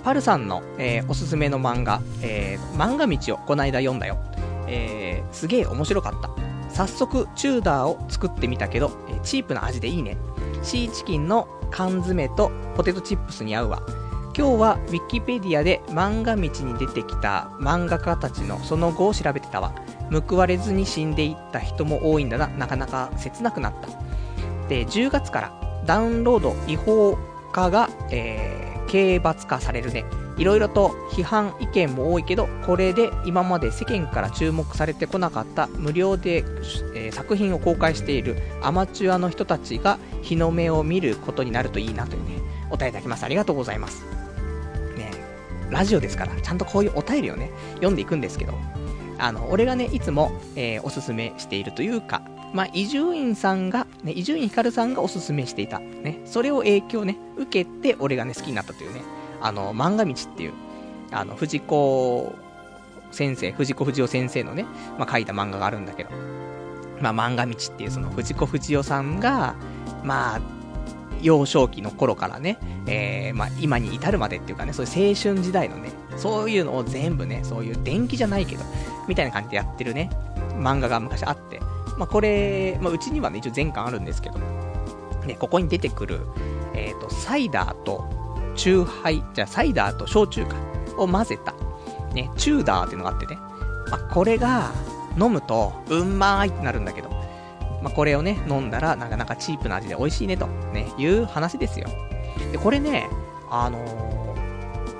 [0.04, 4.18] パルさんの、えー、おすすめの漫画、えー、漫画道をこないだ読んだよ。
[4.66, 6.30] えー、すげえ面白かった。
[6.68, 10.18] 早速、チューダーを作ってみたけど、えチープな味でいいね。
[10.62, 13.82] シーチキンの缶詰とポテトチップスに合うわ。
[14.36, 19.72] 今日は Wikipedia で漫画道に出てきた漫画家たちのその後を調べてたわ。
[20.28, 22.48] 報われずに死んでいった人も多いんだな。
[22.48, 23.88] なかなか切なくなった。
[24.68, 27.16] で、10月からダウンロード違法
[27.52, 30.04] 化が、えー、刑罰化されるね。
[30.38, 36.44] いろいろと批判意見も多いけど、これで今まで世間から注目されてこなかった無料で、
[36.94, 43.24] えー、作品を公開しているアマチュアの人たちが日の目を見ることになるといいなというね、お便りいただきます。
[43.24, 44.04] ありがとうございます
[44.96, 45.10] ね。
[45.70, 48.54] ラジオですから、ちゃんとこういうお便りをね、読んでいくんですけど、
[49.18, 52.22] あの、俺がね、いつも、えー、おすすめしているというか、
[52.52, 59.00] まあ、伊集院さんが、ね、伊集院光さんがおすすめしていた、ね、それを影響ね、受けて、俺がね、好きになったというね、
[59.40, 60.52] あの、漫画道っていう、
[61.10, 62.34] あの、藤子
[63.10, 64.66] 先生、藤子不二雄先生のね、
[64.98, 66.10] まあ、書いた漫画があるんだけど、
[67.00, 69.54] まあ、漫画道っていうその藤子不二雄さんが、
[70.04, 70.40] まあ、
[71.22, 78.64] 幼少期の頃からね、えー、まあ、今に至るまでっていうかね、そういう青春時代のね、そういうのを全部ね、そういう電気じゃないけど、
[79.08, 80.10] みたいな感じでやってるね、
[80.58, 81.60] 漫画が昔あって、
[81.96, 84.38] まあ、これ、まあ、うちにはね、一応全巻あるんですけど、
[85.26, 86.20] ね、ここに出てくる、
[86.74, 88.25] えっ、ー、と、サイダーと、
[88.56, 90.56] チューハイ、じゃあサイダーと焼酎か、
[90.98, 91.54] を混ぜた、
[92.14, 93.36] ね、チューダーっていうのがあってね、
[93.90, 94.72] まあ、これが、
[95.18, 97.08] 飲むと、うんまーいってなるんだけど、
[97.82, 101.88] まあ、これをね、飲んだらなかなかチープな味で美味しいねと、ね、いう話ですよ。
[102.52, 103.08] で、これね、
[103.50, 104.34] あの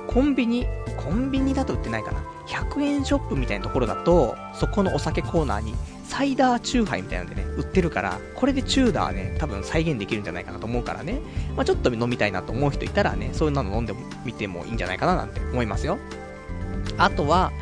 [0.09, 0.67] ー、コンビニ、
[0.97, 2.21] コンビニだと売ってないかな。
[2.47, 5.75] 100円ショップみたいなところだと、そこのお酒コーナーに、
[6.07, 11.21] サイダーチューハイみたいなんでね、売ってるから、これでチューダーね、多分再現できるんじゃないかなと思うからね、
[11.57, 15.99] まあ、ちょっと飲みたいなと思う人いたらね、そういうの飲んでみてもいいんじゃないかななんて思いますよ。
[16.97, 17.53] あとは、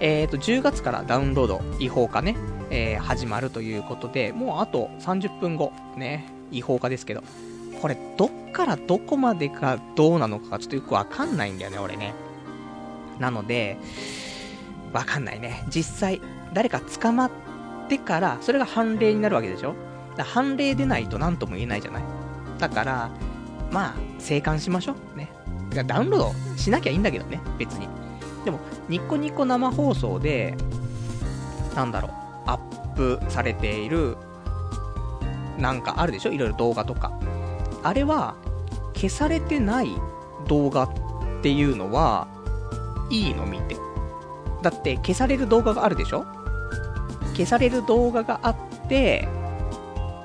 [0.00, 2.34] えっ、ー、と、10月からダウンロード違法化ね、
[2.70, 7.22] えー、始まるということで、もうあと30分後、ね、違法化ですけど、
[7.80, 12.14] これ、どっからどこまでかどうなのかちょっとよくわかんないんだよね、俺ね。
[13.18, 13.76] なので、
[14.92, 15.64] わかんないね。
[15.68, 16.20] 実際、
[16.52, 17.51] 誰か捕まって
[17.98, 19.74] から、それが判例になるわけでしょ？
[20.16, 22.02] だ判例でないと何とも言えないじゃない？
[22.58, 23.10] だから、
[23.70, 25.18] まあ、生還しましょう。
[25.18, 25.30] ね。
[25.86, 26.20] ダウンロー
[26.52, 27.88] ドしなきゃいいんだけどね、別に。
[28.44, 30.54] でも、ニコニコ生放送で、
[31.74, 32.12] なんだろう、
[32.46, 34.16] アップされている、
[35.58, 36.32] なんかあるでしょ？
[36.32, 37.12] いろいろ動画とか。
[37.82, 38.34] あれは、
[38.94, 39.88] 消されてない
[40.46, 40.90] 動画っ
[41.42, 42.28] ていうのは、
[43.10, 43.76] いいの見て。
[44.60, 46.26] だって、消される動画があるでしょ？
[47.32, 48.56] 消される動画があっ
[48.88, 49.28] て、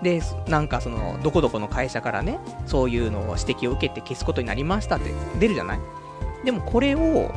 [0.04, 5.80] で、なんかその、どこどこの会社からね、そういうのを指摘を受けて消すことになりましたって出るじゃない？
[6.46, 7.32] でもこれを、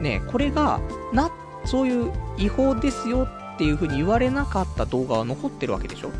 [0.00, 0.80] ね、これが、
[1.12, 1.30] な、
[1.64, 6.10] そういう違法ですよっていう風に言われなかった動画は残ってるわけでしょ？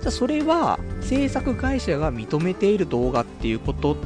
[0.00, 3.96] じゃそれは、制作会社が認めている動画っていうことっ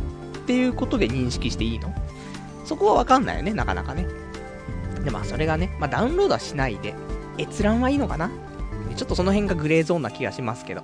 [0.46, 1.94] ていうことで認識していいの？
[2.66, 4.06] そこはわかんないよね、なかなかね。
[5.04, 6.94] で、まあそれがね、まあダウンロードはしないで、
[7.40, 8.31] 閲覧はいいのかな？
[8.96, 10.83] ちょっとその辺がグレーゾーンな気がしますけど。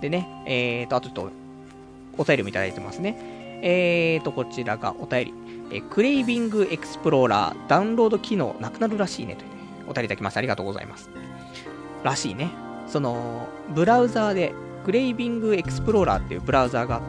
[0.00, 1.30] でね、えーと、あとちょっと、
[2.18, 3.16] お便りもいただいてますね。
[3.62, 5.34] えーと、こちらがお便り。
[5.72, 9.56] えクレイビングエクスプローラー、ダウンロード機能なくなるらしいね、という、ね、
[9.88, 11.10] お便りいただきまして、ありがとうございます。
[12.04, 12.50] らしいね。
[12.86, 14.52] その、ブラウザーで、
[14.84, 17.02] クレイビングエクスプローラーっていうブラウザーがあっ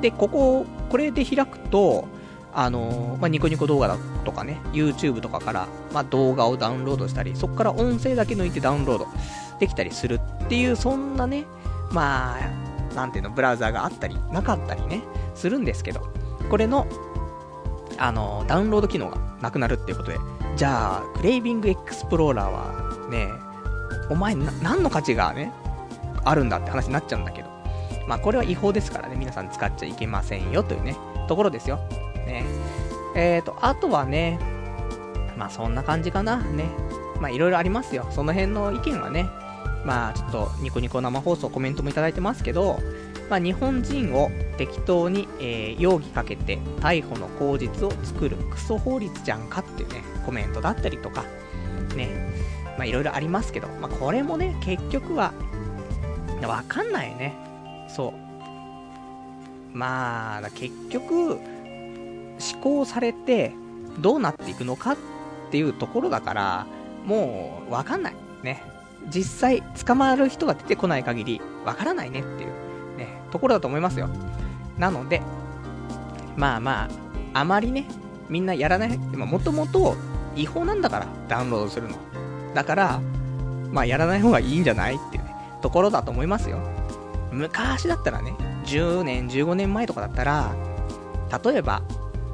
[0.00, 2.06] て、で、ここ、これで開くと、
[2.54, 9.06] あのまあ、ニコニコ動画だとかね、YouTube とかから、まあ、動画をダウンロードしたり、そこから音声だけ抜いてダウンロード
[9.58, 11.46] できたりするっていう、そんなね、
[11.90, 15.02] まあ、なんていうの、ブラウザーがあったり、なかったりね、
[15.34, 16.12] するんですけど、
[16.50, 16.86] これの、
[17.98, 20.18] あのダウンロード機能がなくなるっていうことで、
[20.56, 23.28] じゃあ、クレイビングエクスプローラーはね、
[24.10, 25.52] お前何の価値がね、
[26.24, 27.48] あるんだって話になっちゃうんだけど、
[28.06, 30.96] まあこれは違法ですからね、皆さん使っちゃいけませんよというね、
[31.28, 31.80] ところですよ。
[33.14, 33.36] ね。
[33.36, 34.38] えーと、あとはね、
[35.36, 36.38] まあそんな感じかな。
[36.38, 36.64] ね。
[37.20, 38.06] まあいろいろありますよ。
[38.10, 39.28] その辺の意見はね、
[39.84, 42.78] まあちょっとニコニコ生放送コメントもいただいてますけど、
[43.30, 51.24] まあ日本人を適当に、えー、容疑かけて逮捕の口実を作るクソ法律じゃんかっていうね、コメントだったりとか、
[51.96, 52.52] ね。
[52.78, 55.32] まあいろいろありますけど、まあこれもね、結局は、
[56.42, 57.34] わかんないよね。
[57.88, 58.22] そう。
[59.76, 61.38] まあ、結局、
[62.42, 63.54] 施行されて
[64.00, 64.96] どうなっていくのかっ
[65.50, 66.66] ていうところだから、
[67.06, 68.14] もうわかんない。
[68.42, 68.62] ね。
[69.08, 74.08] 実際捕まる人が出てこない限りわからないねっていうね、ところだと思いますよ。
[74.76, 75.22] なので、
[76.36, 76.88] まあま
[77.34, 77.86] あ、あまりね、
[78.28, 78.98] みんなやらない。
[78.98, 79.96] もともと
[80.34, 81.96] 違法なんだから、ダウンロードするの。
[82.54, 83.00] だから、
[83.70, 86.58] まあやらない方がいいんじゃないっていうね、ところだと思いますよ。
[87.30, 90.54] 昔だったらね、10年、15年前とかだったら、
[91.44, 91.82] 例えば、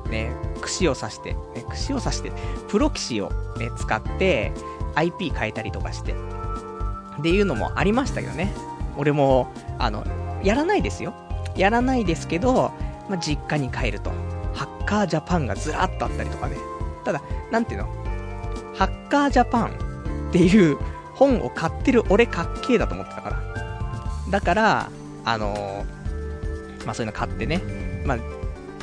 [0.09, 2.33] ね、串を刺して、ね、串を刺して、
[2.69, 4.53] プロ棋士をね、使って
[4.95, 8.53] IP 変えたりとかして、っていうのもありましたけどね。
[8.97, 10.05] 俺も、あの、
[10.43, 11.15] やらないですよ。
[11.57, 12.73] やらないですけど、
[13.09, 14.11] まあ、実家に帰ると、
[14.55, 16.57] ハッカージャパンがずらっとあったりとかね。
[17.05, 17.87] ただ、なんていうの？
[18.75, 19.67] ハッカージャパン
[20.31, 20.79] っていう
[21.15, 23.43] 本を買ってる俺かっけえだと思ってたから。
[24.31, 24.91] だから、
[25.25, 27.63] あのー、まあそういうの買ってね、
[28.05, 28.19] まあ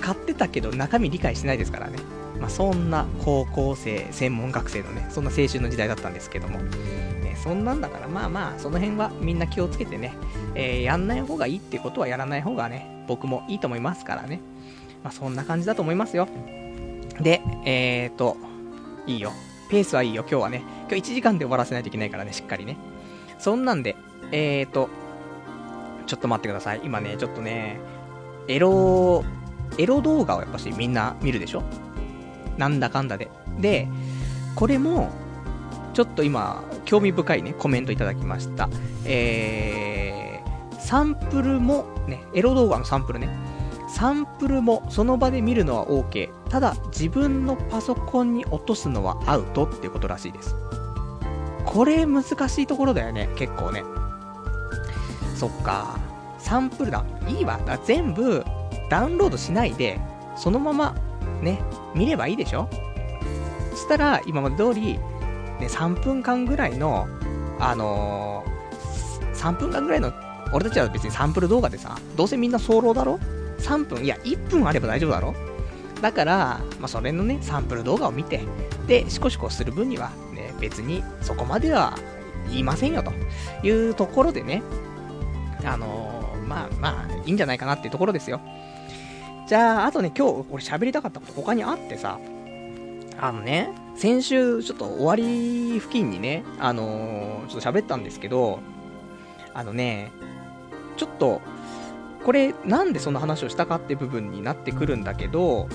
[0.01, 1.97] 買ってたけど中身理解してないですからね。
[2.39, 6.59] まあ、そんな高校生、専門学生のね、そんな青春の時代だったんですけども。
[6.59, 10.13] ね、そんなんだから、まあまあ、その辺はみんな気をつけてね、
[10.53, 14.41] えー、やんない方がいいってことはやらない方がね、僕もいいと思いますからね。
[15.03, 16.27] まあ、そんな感じだと思いますよ。
[17.21, 18.37] で、えーと、
[19.07, 19.31] いいよ。
[19.69, 20.63] ペースはいいよ、今日はね。
[20.89, 22.77] 今日1時間で終わらせないといけないからね、しっかりね。
[23.39, 23.95] そんなんで、
[24.31, 24.89] えーと、
[26.05, 26.81] ちょっと待ってください。
[26.83, 27.79] 今ね、ちょっとね、
[28.47, 29.23] エロ
[29.77, 31.63] エロ動画をやっぱしみんな見るでしょ？
[32.57, 33.29] なんだかんだで。
[33.59, 33.87] で、
[34.55, 35.09] これも、
[35.93, 38.69] ちょっと今、興味深いね、コメントいただきました。
[39.05, 43.29] えー、サンプルも、ね、エロ動画のサンプルね。
[43.89, 46.29] サンプルもその場で見るのは OK。
[46.49, 50.55] ただ、自分のパソコンに落とすのはアウトっていうことらしいです。
[51.65, 53.83] これ難しいところだよね、結構ね。
[55.35, 55.97] そっか。
[56.39, 57.03] サンプルだ。
[57.27, 57.59] いいわ。
[57.65, 58.43] だ全部、
[58.89, 59.99] ダウンロードしないで、
[60.35, 60.95] そのまま、
[61.41, 61.61] ね、
[61.93, 62.69] 見ればいいでしょ？
[63.71, 67.07] そしたら、今まで通り、ね、3分間ぐらいの、
[67.59, 70.11] あのー、3分間ぐらいの、
[70.53, 73.19] 俺たちは別にサンプル動画でさ、どうせみんな早漏だろ
[73.59, 75.33] ?3 分、いや、1分あれば大丈夫だろ？
[76.01, 78.43] だから、まあ、それのね、サンプル動画を見て、
[78.87, 81.97] で、シコシコする分には、ね、別にそこまでは
[82.49, 83.11] 言いませんよ、と
[83.65, 84.61] いうところでね、
[85.63, 88.39] あのー、まあまあ、いいんじゃないかなっていうところですよ。
[89.47, 92.19] じゃあ、あとね、今日、これ喋りたかったこと他にあってさ、
[93.19, 98.59] あのね、先週、ちょっと終わり付近にね、あのー、ちょっと喋ったんですけど、
[99.53, 100.11] あのね、
[100.97, 101.41] ちょっと、
[102.23, 105.69] これ、なんでその話をしたかって部分になってくるんだけど、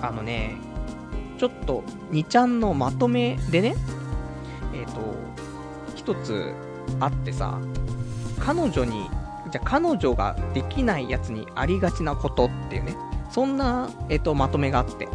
[0.00, 0.56] あのね、
[1.38, 1.82] ちょっと、
[2.12, 3.74] 2ちゃんのまとめでね、
[4.72, 5.00] えっ、ー、と、
[5.96, 6.54] 一つ
[7.00, 7.58] あってさ、
[8.38, 9.10] 彼女に
[9.52, 12.96] じゃあ彼女ができないやつにありがちなことっていうね、
[13.30, 15.08] そんな、えっ、と、まとめがあって。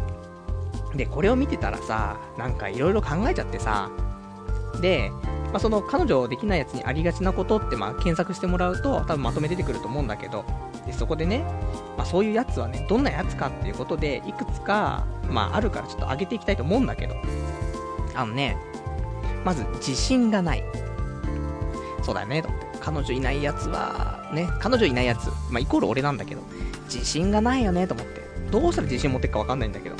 [0.94, 3.90] で、これを見てたらさ、なんかいろいろ考えちゃってさ、
[4.80, 5.10] で、
[5.52, 10.44] まあ、その彼女できないやつにありがちなことって、まあ、検索してもらうと、多分まとめ出てくると思うんだけど、
[10.86, 11.44] でそこでね、
[11.96, 17.16] まあ、そういうやつはね、どんなやつかっていうことで、いくつか、まあ、あるからちょっと上げていきたいと思うんだけど、
[18.14, 18.56] あのね、
[19.44, 20.64] まず、自信がない。
[22.02, 22.68] そうだよね、と思って。
[22.80, 26.42] 彼女いないやつは、ね、彼女いないやつ、まあ、イコール俺なんだけど、
[26.84, 28.22] 自信がないよね、と思って。
[28.50, 29.96] どうしたら自信持ってくかわかんないんだけど。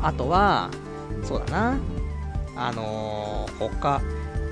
[0.00, 0.70] あとは、
[1.22, 1.78] そうだな、
[2.56, 4.00] あのー、他、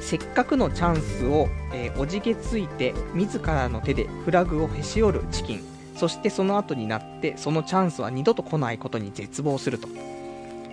[0.01, 5.65] せっかくのチャンスを、えー、おじけついて、自らの手でフラグをへし折るチキン。
[5.97, 9.89] そしてその後になって、そのチャンスは二度と来ないことに絶望すると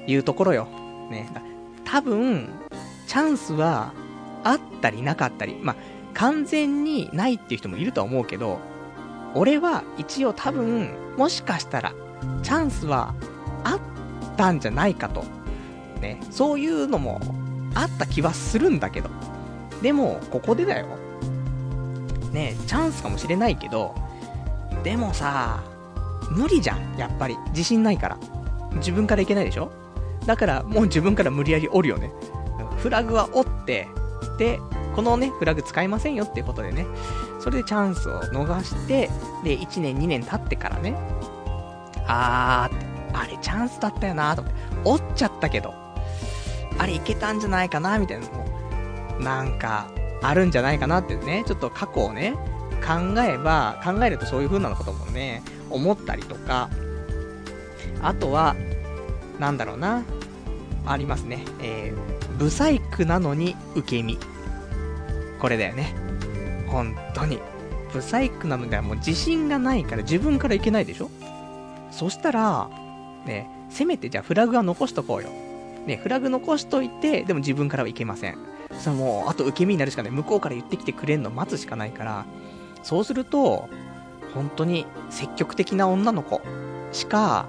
[0.07, 0.67] いうところよ。
[1.11, 1.29] ね。
[1.83, 2.49] 多分、
[3.07, 3.91] チャンスは
[4.43, 5.75] あったりなかったり、まあ、
[6.17, 8.57] 完全にないっていう人もいるとは思うけど、
[9.35, 11.93] 俺は一応多分、もしかしたら、
[12.41, 13.13] チャンスは
[13.63, 13.79] あっ
[14.35, 15.23] たんじゃないかと。
[16.01, 17.21] ね、そういうのも
[17.75, 19.09] あった気はするんだけど。
[19.83, 20.87] でも、ここでだよ。
[22.31, 23.93] ねチャンスかもしれないけど、
[24.83, 25.63] でもさ、
[26.31, 27.37] 無理じゃん、やっぱり。
[27.49, 28.17] 自信ないから。
[28.77, 29.71] 自分からいけないでしょ？
[30.25, 32.11] だから、もう自分から無理やり折るよね。
[32.79, 33.87] フラグは折って、
[34.39, 34.59] で、
[34.97, 36.87] このね、フラグ使いませんよっていうことでね、
[37.39, 39.11] それでチャンスを逃して、
[39.43, 40.95] で、1年、2年経ってからね、
[42.07, 45.75] あー、あれチャンスだったよなと思って、折っちゃったけど、
[46.79, 48.25] あれいけたんじゃないかなみたいな。
[48.25, 48.45] のも、
[49.19, 49.87] なんか、
[50.23, 52.33] あるんじゃないかなってね、ちょっと過去をね、
[52.83, 56.71] 考えば、考えるとそういう風なこともね、思ったりとか、
[58.01, 58.55] あとは、
[59.37, 60.01] なんだろうな、
[60.87, 61.45] ありますね。
[61.61, 64.17] えー、ブサイクなのに受け身。
[65.39, 65.93] これだよね。
[66.67, 67.39] 本当に。
[67.93, 71.09] ブサイクなのではもう自信がないから自分からいけないでしょ？
[71.89, 72.69] そしたら、
[73.25, 75.29] ね、せめてじゃあフラグは残しとこうよ。
[75.85, 78.37] ね、フラグ残しといて、でも自分からはいけません。
[78.77, 80.11] それもう、あと受け身になるしかない。
[80.11, 82.25] 向こうから言ってきてくれんの待つしかないから、
[82.83, 83.69] そうすると、
[84.33, 86.41] 本当に積極的な女の子
[86.91, 87.47] しか、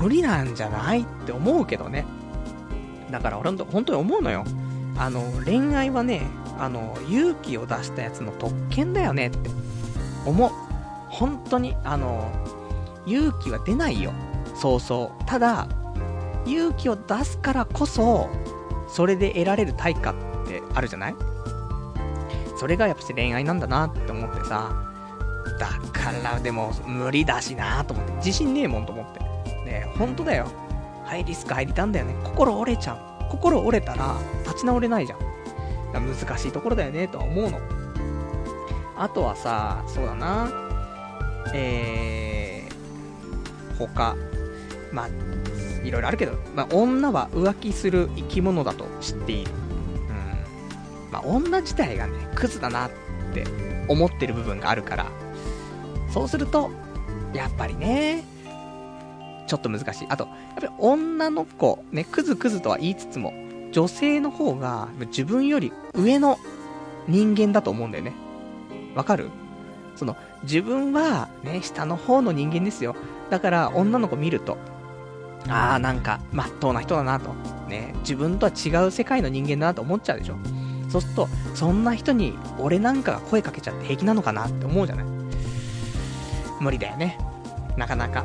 [0.00, 1.02] 無理なんじゃない？
[1.02, 2.06] って思うけどね。
[3.10, 4.44] だから俺本当に思うのよ。
[4.96, 6.22] あの、恋愛はね、
[6.62, 9.50] あの、勇気を出したやつの特権だよねって
[10.24, 10.50] 思う。
[11.08, 12.30] 本当に、あの、
[13.04, 14.12] 勇気は出ないよ。
[14.54, 15.24] そうそう。
[15.26, 15.66] ただ、
[16.46, 18.28] 勇気を出すからこそ、
[18.86, 20.14] それで得られる対価っ
[20.46, 21.16] てあるじゃない？
[22.56, 24.72] それがやっぱし恋愛なんだなって思ってさ、
[25.58, 29.18] だからでも無理だしなと思って、自信ねえもんと思って。
[29.64, 30.46] ね本当だよ。
[31.04, 32.14] ハイリスク入りたんだよね。
[32.22, 33.30] 心折れちゃう。
[33.32, 35.31] 心折れたら立ち直れないじゃん。
[36.00, 37.60] 難しいところだよねとは思うの。
[38.96, 40.50] あとはさ、そうだな。
[41.54, 44.16] えー、他。
[44.92, 45.08] まあ、
[45.84, 49.50] いろいろあるけど、まあ、女は浮気する生き物だと知っている。
[49.52, 51.10] うん。
[51.10, 52.90] まあ、女自体がね、クズだなっ
[53.32, 53.44] て
[53.88, 55.06] 思ってる部分があるから、
[56.10, 56.70] そうすると、
[57.32, 58.24] やっぱりね、
[59.46, 60.06] ちょっと難しい。
[60.08, 63.32] あと、やっぱり女の子、ね、クズクズとは言いつつも、
[63.72, 66.38] 女性の方が自分より上の
[67.08, 68.12] 人間だと思うんだよね。
[68.94, 69.30] わかる？
[69.96, 72.94] その、自分はね、下の方の人間ですよ。
[73.30, 74.56] だから女の子見ると、
[75.48, 77.34] ああ、なんか、まっとうな人だなと。
[77.68, 80.36] ね、自分とは違う世界の人間だなと思っちゃうでしょ。
[80.88, 85.06] そうすると、そんな人に俺なんかが声かけちゃって平気なのかなって思うじゃない？
[86.60, 87.18] 無理だよね。
[87.76, 88.24] なかなか。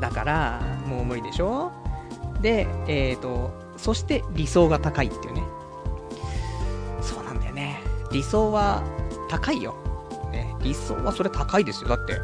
[0.00, 1.72] だから、もう無理でしょ？
[2.40, 5.42] で、えーと、そして理想が高いっていうね。
[7.00, 7.80] そうなんだよね。
[8.12, 8.82] 理想は
[9.28, 9.74] 高いよ。
[10.32, 11.88] ね、理想はそれ高いですよ。
[11.88, 12.20] だって、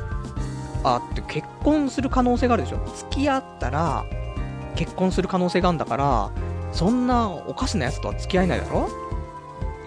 [0.85, 4.05] あって結婚する可能性があるでしょ付き合ったら
[4.77, 6.31] 結婚する可能性があるんだから
[6.73, 8.89] そんなおかしなやつとは付き合えないだろ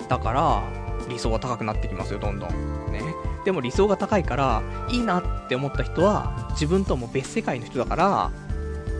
[0.09, 0.63] だから
[1.07, 3.01] 理想は高くなってきますよどんどんね
[3.45, 8.31] でも理想が高いからいいなって思った人は自分とも別世界の人だから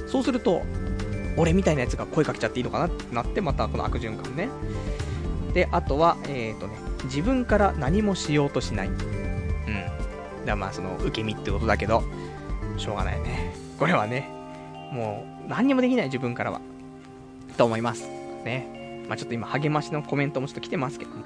[0.07, 0.61] そうすると
[1.37, 4.49] 俺みたいなやつが声かけちゃっていいのかなってなってまたこの悪循環ね
[5.53, 6.75] であとはえっ、ー、とね
[7.05, 9.97] 自分から何もしようとしないうん
[10.47, 12.01] だまあその受け身ってことだけど、
[12.77, 13.53] しょうがないね。
[13.77, 14.27] これはね、
[14.91, 16.61] もう何にもできない自分からは、
[17.57, 18.07] と思います。
[18.43, 19.03] ね。
[19.07, 21.23] まあちょっと今励ましのコメントもちょっと来てますけども、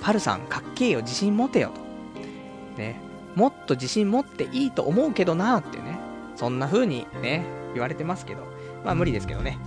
[0.00, 2.80] パルさんかっけえよ、自信持てよと。
[2.80, 2.96] ね。
[3.34, 5.98] もっと自信持っていいと思うけどなーってね。
[6.36, 8.46] そんな風にね、言われてますけど、
[8.88, 9.58] まあ無理ですけどね。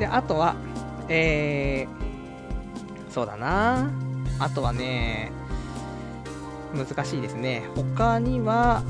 [0.00, 0.56] で、あとは、
[1.08, 3.88] えー、そうだな
[4.40, 5.30] あとはね、
[6.74, 7.62] 難しいですね。
[7.76, 8.82] 他には、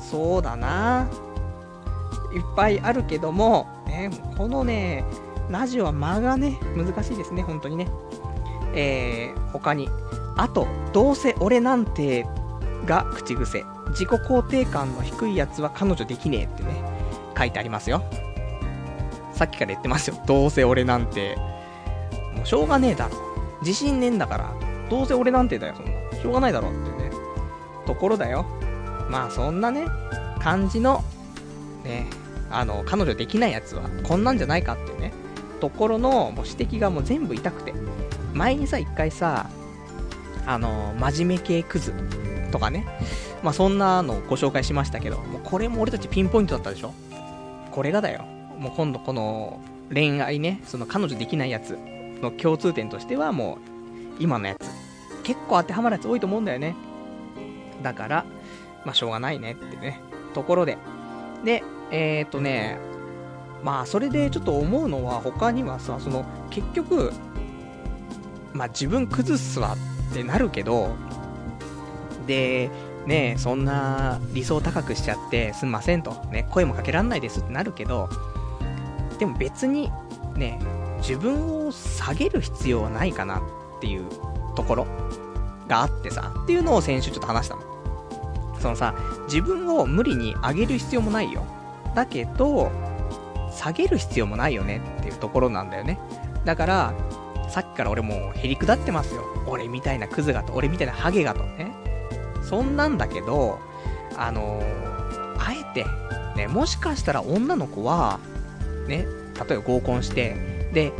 [0.00, 1.08] そうだな。
[2.34, 5.04] いっぱいあるけども、ね、このね、
[5.48, 7.86] ラジオは間がね、難しいですね、本当にね。
[8.74, 9.88] えー、他に、
[10.36, 12.26] あと、どうせ俺なんて
[12.86, 13.64] が口癖。
[13.90, 16.89] 自己肯定感の低いやつは彼女できねえってね、
[17.40, 18.02] 書いてありますよ。
[19.32, 20.22] さっきから言ってますよ。
[20.26, 21.36] どうせ俺なんて。
[22.36, 23.16] もうしょうがねえだろ。
[23.62, 24.54] 自信ねえんだから。
[24.90, 25.92] どうせ俺なんてだよ、そんな。
[26.20, 27.10] しょうがないだろってね。
[27.86, 28.44] ところだよ。
[29.08, 29.86] まあそんなね、
[30.38, 31.02] 感じの、
[31.82, 32.10] ね、
[32.50, 35.12] あの、彼女できないやつはこんなんじゃないかっていうね、
[35.60, 37.72] ところのもう指摘がもう全部痛くて。
[38.34, 39.48] 前にさ、一回さ、
[40.46, 41.94] あの、真面目系クズ
[42.52, 42.86] とかね、
[43.42, 46.92] まあそんなのをご紹介しましたけど、もうこれも俺たちピンポイントだったでしょ
[47.70, 48.24] これがだよ。
[48.58, 49.60] もう今度この
[49.92, 51.78] 恋愛ね、その彼女できないやつ
[52.20, 53.58] の共通点としてはも
[54.18, 54.58] う今のやつ。
[55.22, 56.74] 結構当てはまるやつ多いと思うんだよね。
[57.82, 58.24] だから、
[58.84, 60.00] まあしょうがないねってね、
[60.34, 60.78] ところで。
[61.44, 62.78] で、えー、っとね、
[63.62, 67.12] まあそれでちょっと思うのは他にはさ、その結局、
[68.52, 69.76] まあ自分崩すわ
[70.10, 70.94] ってなるけど、
[72.26, 72.70] で、
[73.06, 78.08] ねそんな理想高くしちゃってすんませんと、ね、声もかけらんないですってなるけど、
[79.18, 79.90] でも別に、
[80.36, 80.58] ね、
[80.98, 83.42] 自分を下げる必要はないかなっ
[83.80, 84.04] ていう
[84.54, 84.86] ところ
[85.68, 87.62] があってさ、っていうのを先週ちょっと話したの。
[88.60, 88.94] そのさ、
[89.24, 91.42] 自分を無理に上げる必要もないよ。
[91.94, 92.70] だけど、
[93.52, 95.98] 下げる必要もないよねっていうところなんだよね。
[96.44, 96.94] だから、
[97.48, 99.24] さっきから俺もうへりくだってますよ。
[99.46, 101.72] 俺みたいなクズがと、俺みたいなハゲがとね。
[102.50, 103.60] そんなんだけど、
[104.16, 105.86] あのー、あえて、
[106.36, 108.18] ね、もしかしたら女の子は、
[108.88, 109.06] ね、
[109.48, 110.34] 例えば合コンして、
[110.72, 110.92] で、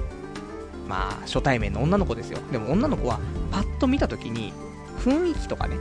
[0.86, 2.38] まあ、初対面の女の子ですよ。
[2.52, 3.18] でも女の子は、
[3.50, 4.52] パッと見た時に、
[5.00, 5.76] 雰囲気とかね、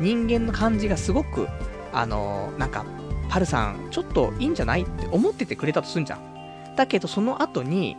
[0.00, 1.48] 人間の感じがすごく、
[1.94, 2.84] あのー、なんか、
[3.30, 6.74] パルさん、ちょっといいんじゃないって思っててくれたとすんじゃん。
[6.76, 7.96] だけど、その後に、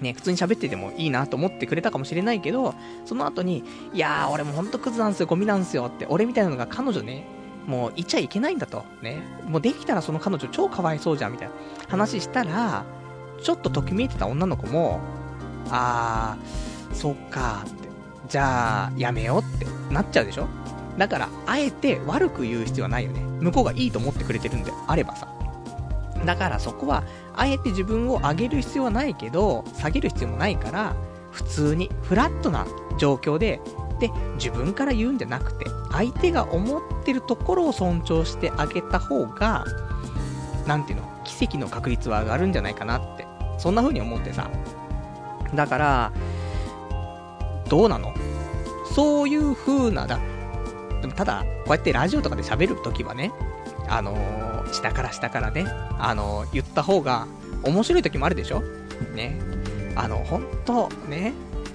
[0.00, 2.74] ね、普通に喋っててもいいなと思ってくれたかもしれないけど、
[3.04, 7.24] その後に、いやー、俺もほんとクズなんすよ、ゴミなんすよって、俺みたいなのが彼女ね、
[7.66, 8.84] もういちゃいけないんだと。
[9.02, 9.22] ね。
[9.46, 11.54] もうできたらその彼女超かわいそうじゃん、みたいな
[11.88, 12.84] 話したら、
[13.42, 15.00] ちょっとときめいてた女の子も、
[15.70, 17.88] あー、そっかーって。
[18.28, 20.48] じゃあ、やめようってなっちゃうでしょ
[20.98, 23.20] だから、あえて悪く言う必要はないよね。
[23.40, 25.28] 向こうがいいと思ってくれてるんであればさ。
[26.24, 27.04] だからそこは、
[27.36, 30.96] あえて自分を上げる必要はないけど、下げる必要もないから、
[31.30, 32.66] 普通に、フラットな
[32.98, 33.60] 状況で、
[34.00, 39.64] で、自分から言うんじゃなくて、相手が思ってるところを尊重してあげた方が、
[40.66, 43.26] なんていうの、奇跡の確率は上がるんじゃないかなって、
[43.58, 44.50] そんな風に思ってさ。
[45.54, 46.12] だから、
[47.68, 48.14] どうなの？
[48.94, 50.18] そういう風な、だ、
[51.00, 53.30] でもただ、こうやってラジオとかで喋るときはね、
[53.88, 55.66] あのー、下から下からね、
[55.98, 57.26] あのー、言った方が
[57.62, 58.62] 面白い時もあるでしょ？
[59.14, 59.38] ね。
[59.94, 61.32] あの、ほんと、ね、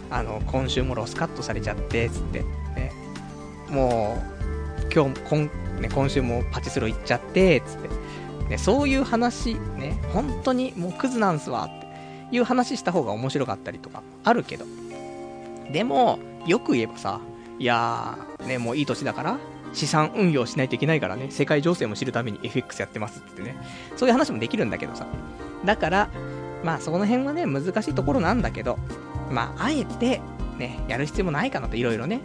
[0.09, 2.41] あの、今週もロスカットされちゃって、つって、
[2.75, 2.91] ね。
[3.69, 4.21] も
[4.89, 5.49] う、今日、今、
[5.81, 7.89] ね、今週もパチスロ行っちゃって、つって。
[8.49, 14.65] ね、そういう話、ね、本当にもうクズなんすわ、っていう話した方が面白かったりとか、あるけど。
[15.71, 17.21] でも、よく言えばさ、
[17.57, 19.37] いやー、ね、もういい年だから、
[19.73, 23.57] 資産運用しないといけないからね、世界情勢も知るために FX やってますってね、
[23.95, 25.07] そういう話もできるんだけどさ。
[25.65, 26.09] だから、
[26.63, 28.77] まあその辺はね、難しいところなんだけど、
[29.31, 30.21] まああえて、
[30.57, 32.21] ね、やる必要もないかなと、いろいろね。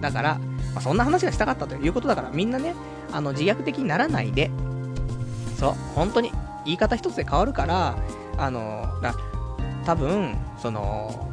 [0.00, 0.38] だから、
[0.74, 2.74] まあ、そんな話がしたかったということだから、みんなね、
[3.12, 4.50] あの、自虐的にならないで、
[5.58, 6.32] そう、本当に、
[6.64, 7.96] 言い方一つで変わるから、
[8.38, 9.14] あの、だ
[9.84, 11.30] 多分、その、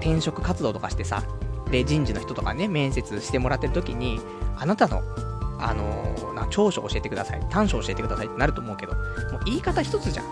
[0.00, 1.22] 転職活動とかしてさ、
[1.70, 4.20] で、人事の人とかね、面接してもらってる時に、
[4.56, 5.02] あなたの、
[5.60, 9.04] あのな長所教えてください、短所教えてくださいってなると思うけど、もう
[9.44, 10.26] 言い方一つじゃん。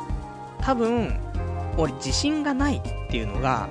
[0.60, 1.18] 多分、
[1.76, 3.68] 俺自信がないっていうのが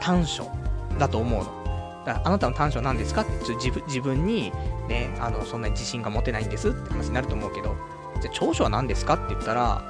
[0.00, 0.50] 短所
[0.98, 1.62] だと思うの。
[2.04, 4.52] だからあなたの短所なんですかって自分自分に、
[4.88, 7.76] ね、あの、そんなに自信が持てないんですって話になると思うけど、
[8.20, 9.82] じゃあ長所は何ですかって言ったら、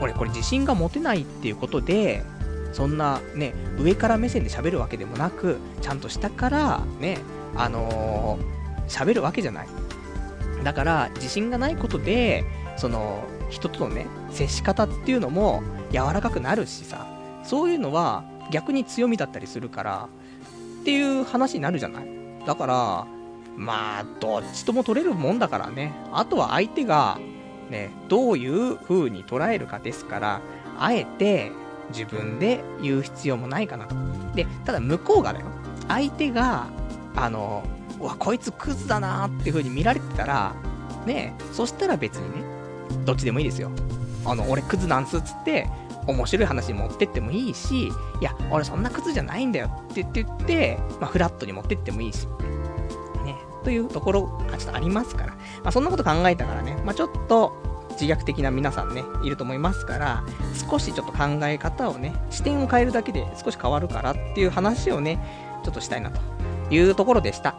[0.00, 2.24] 俺これ自信が持てないっていうことで、
[2.72, 7.18] そんなね、上から目線で喋るわけでもなく、ちゃんと下からね、
[7.54, 9.68] あのー、喋るわけじゃない。
[10.64, 12.44] だから、自信がないことで、
[12.76, 17.06] その、人とのね、接し方っていうのも柔らかくなるしさ、
[17.44, 20.08] そういうのは逆に強みだったりするから、
[20.80, 22.06] っていう話になるじゃない
[22.46, 23.06] だから、
[23.56, 25.92] まあ、どっちとも取れるもんだからね。
[26.12, 27.18] あとは相手が、
[27.70, 30.40] ね、どういう風に捉えるかですから、
[30.78, 31.52] あえて
[31.92, 33.94] 自分で言う必要もないかなと。
[34.34, 35.46] で、ただ向こうがだよ。
[35.88, 36.66] 相手が、
[37.14, 37.62] あの、
[38.00, 40.54] うわ、こいつクズだなーっていう風に見られてたら、
[41.06, 42.44] ね、そしたら別にね、
[43.04, 43.70] どっちでもいいですよ。
[44.24, 45.68] あの、俺クズなんすっつって、
[46.06, 47.90] 面白い話に持ってってもいいし、い
[48.20, 52.26] や、俺そんな靴じゃないんだよって言って、まあ、フラットに持ってってもいいし、
[53.24, 60.24] ね、というところがちょっとありますから、まあ、そんなこと考えたからね、まあ、ちょっと、自虐的な皆さんね、いると思いますから、
[60.70, 65.18] 少しちょっと考え方をね、視点を変えるだけで少し変わるからっていう話をね、
[65.64, 66.20] ちょっとしたいなと
[66.70, 67.54] いうところでした。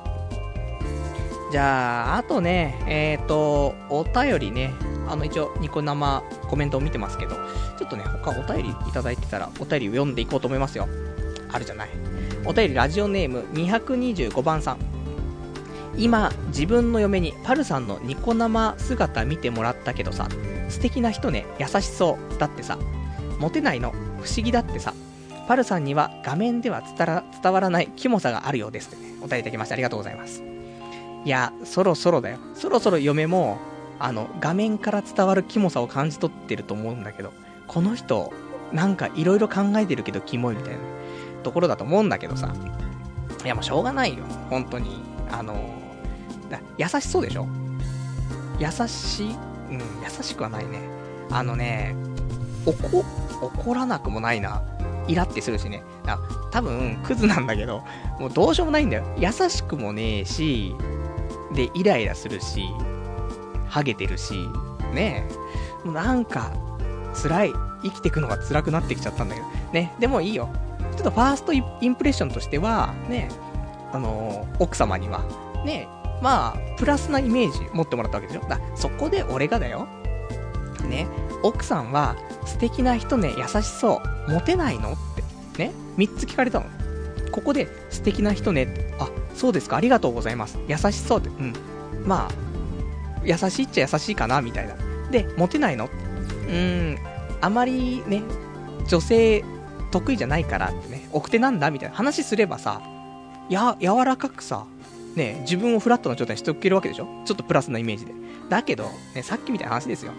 [1.52, 4.74] じゃあ、あとね、えっ、と、お便りね、
[5.08, 7.36] あの一応、ニコ生コメントを見てますけど、
[7.78, 10.88] ちょっとね、他お便りいただいてたら、お便りを読んでいこうと思いますよ。
[11.52, 11.90] あるじゃない。
[12.46, 14.78] お便りラジオネーム225番さん。
[15.98, 20.28] 今、自分の嫁にパルさんのニコ生姿見てもらったけどさ、
[20.70, 22.38] 素敵な人ね、優しそう。
[22.39, 22.78] だってさ、
[23.39, 23.96] モテないの、不
[24.28, 24.94] 思議だってさ、
[25.48, 26.82] パルさんには画面では
[27.44, 30.41] 伝わらないキモさがあるようですってね、お便りいただきましてありがとうございます。
[31.26, 32.38] いや、そろそろだよ。
[32.56, 33.58] そろそろ嫁も、
[34.00, 37.34] あの、画面から伝わるキモさを感じ取ってると思うんだけど、
[37.68, 38.34] この人、
[38.72, 40.80] なんかいろいろ考えてるけどキモいみたいな
[41.44, 42.54] ところだと思うんだけどさ。
[43.44, 44.24] いや、もうしょうがないよ。
[44.50, 45.04] 本当に。
[45.32, 45.83] あの、
[46.78, 47.47] 優しそうでしょ？
[48.60, 49.36] 優しい？
[49.70, 50.80] うん、優しくはないね。
[51.32, 51.95] あのね、
[52.66, 53.04] 怒、
[53.41, 54.62] 怒らなくもないな。
[55.08, 55.84] イラってするしね。
[56.06, 56.18] あ
[56.51, 57.84] 多分、クズなんだけど、
[58.20, 59.04] もうどうしようもないんだよ。
[59.18, 60.76] 優しくもねえし、
[61.54, 62.68] で、イライラするし、
[63.68, 64.34] ハゲてるし、
[64.93, 65.28] ね
[65.84, 65.86] え。
[65.86, 66.54] もうなんか、
[67.22, 67.54] 辛い。
[67.84, 69.47] 生きてくのが辛くなってきちゃったんだけど。
[69.74, 69.93] ね。
[69.99, 70.47] でもいいよ。
[70.95, 73.30] ちょっとファーストインプレッションとしては、ね、
[73.91, 75.22] あの奥様には、
[75.66, 75.89] ね、
[76.24, 78.47] まあ、プラスなイメージ持ってもらったわけでしょ？
[78.47, 79.88] だそこで俺がだよ。
[80.89, 81.05] ね、
[81.43, 82.15] 奥さんは
[82.45, 84.32] 素敵な人ね、優しそう。
[84.32, 84.93] モテないの？
[84.93, 84.95] っ
[85.55, 85.67] て。
[85.67, 86.65] ね、3つ聞かれたの。
[87.34, 88.95] ここで素敵な人ね。
[88.99, 90.57] あ、そうですか、ありがとうございます。
[90.67, 91.30] 優しそうって。
[91.30, 91.53] うん。
[92.05, 94.76] まあ、優しいっちゃ優しいかな、みたいな。
[95.11, 95.86] で、モテないの？
[95.86, 96.97] うーん、
[97.41, 98.24] あまりね、
[98.88, 99.43] 女性
[99.91, 102.82] 得意じゃないからってね、奥手なんだみたいな話すればさ、
[103.49, 104.65] や、柔らかくさ、
[105.16, 107.07] ね、自分をフラットな状態にしておけるわけでしょ？
[107.26, 108.14] ちょっとプラスなイメージで。
[108.49, 110.11] だけど、ね、さっきみたいな話ですよ。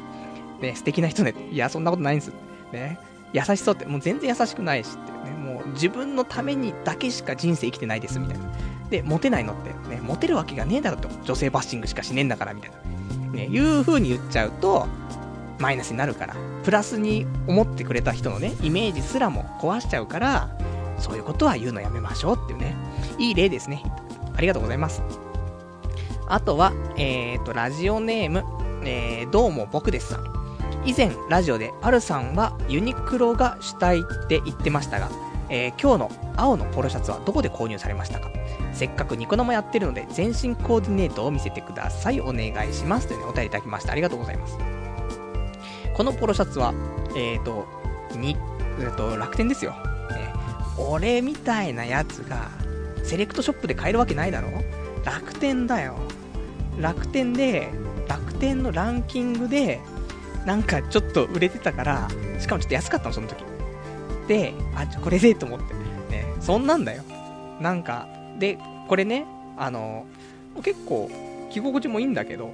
[0.61, 1.35] ね、素敵な人ね。
[1.51, 2.33] いや、そんなことないんです。
[2.73, 2.99] ね、
[3.33, 8.45] 優しそうって、もう全然優しくないしってね、もう自分のためにだけしか人生生きてないです、みたいな。
[8.91, 11.09] で、モテないのって、ね、モテるわけがねえだろと。
[11.25, 12.77] 女性バッシングしかしねえんだから、みたいな。
[13.33, 14.87] ね、いう風に言っちゃうと、
[15.59, 20.57] マイナスになるから、プラスに思ってくれた人のね、イメージすらも壊しちゃうから、
[20.99, 22.77] そういうことは言うのやめましょうっていうね、
[23.19, 23.83] いい例ですね。
[24.37, 25.03] ありがとうございます。
[26.27, 28.45] あとは、えーと、ラジオネーム、
[28.85, 30.25] えー、どうも僕ですさん。
[30.87, 35.11] 以前、ラジオで、パルさんはユニクロが主体って言ってましたが、
[35.49, 38.29] えー今日の青のポロシャツはどこで購入されましたか？
[38.73, 42.21] せっかくニコ生やってるので、全身コーディネートを見せてください。
[42.21, 43.07] お願いします。
[43.07, 43.93] というね、お便りいただきました。
[43.93, 44.59] ありがとうございます。
[45.95, 46.75] このポロシャツは、
[47.11, 47.67] えーと、
[48.17, 48.37] に、
[48.81, 49.73] えーと、楽天ですよ。
[50.11, 50.33] ね、
[50.77, 52.49] 俺みたいなやつが、
[53.05, 54.49] セレクトショップで買えるわけないだろ？
[55.05, 55.97] 楽天だよ。
[56.81, 57.71] 楽天で、
[58.09, 59.81] 楽天のランキングで、
[60.45, 62.09] なんかちょっと売れてたから、
[62.41, 63.45] しかもちょっと安かったの、その時。
[64.27, 65.75] で、あ、ちょこれでと思って。
[66.11, 67.03] ね、そんなんだよ。
[67.61, 69.27] なんか、で、これね、
[69.57, 70.07] あの、
[70.63, 71.11] 結構、
[71.51, 72.53] 着心地もいいんだけど、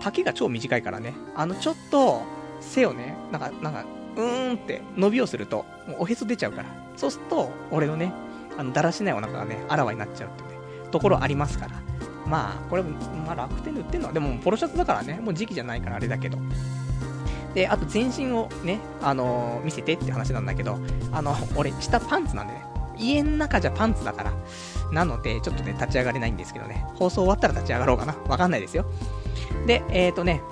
[0.00, 2.22] 丈が超短いからね、あの、ちょっと、
[2.60, 3.84] 背をね、なんか、なんか、
[4.16, 5.64] うーんって伸びをすると、
[5.98, 6.68] おへそ出ちゃうから。
[6.96, 8.12] そうすると、俺のね、
[8.58, 10.56] あの、だらしないお腹がね、あらわになっちゃうっていうね、
[10.90, 11.72] ところありますから。
[12.26, 16.38] まあ、これ、まあ楽天で売ってんのは、でも、ポロシャツだからね、もう時期じゃないからあれだけど。
[17.54, 20.78] で、あと全身をね、あのー見せてって話なんだけど、
[21.12, 22.64] あの、俺、下パンツなんでね、
[22.98, 24.32] 家の中じゃパンツだから。
[24.92, 28.14] なので、ちょっとね、立ち上がれないんですけどね、放送終わったら立ち上がろうかな。
[28.28, 28.84] わかんないですよ。
[29.66, 30.42] で、えーとね、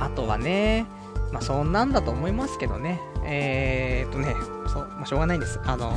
[0.00, 0.86] あとはね、
[1.32, 4.34] まあ、そんなんだと思いますけどね、えーとね、
[4.68, 5.60] そう、まあ、しょうがないんです。
[5.64, 5.92] あの、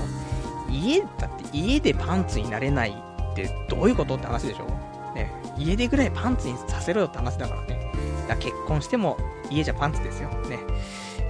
[0.69, 2.95] 家、だって家でパンツになれない
[3.31, 4.65] ってどういうことって話でしょ
[5.15, 7.91] ね、家でぐらいパンツにさせろよって話だからね。
[8.27, 9.17] だから結婚しても
[9.49, 10.29] 家じゃパンツですよ。
[10.29, 10.59] ね。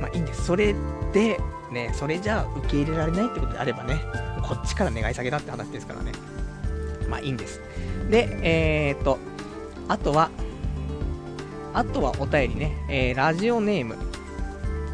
[0.01, 0.45] まあいいんです。
[0.45, 0.75] それ
[1.13, 1.39] で、
[1.71, 4.01] ね、それじゃあ受け入れられないってことであればね、
[4.43, 6.11] こっちから願い下げだって話ですからね。
[7.09, 7.61] まあいいんです。
[8.09, 9.17] で、えーと、
[9.87, 10.29] あとは、
[11.73, 13.95] あとはお便りね、えー、ラジオネーム、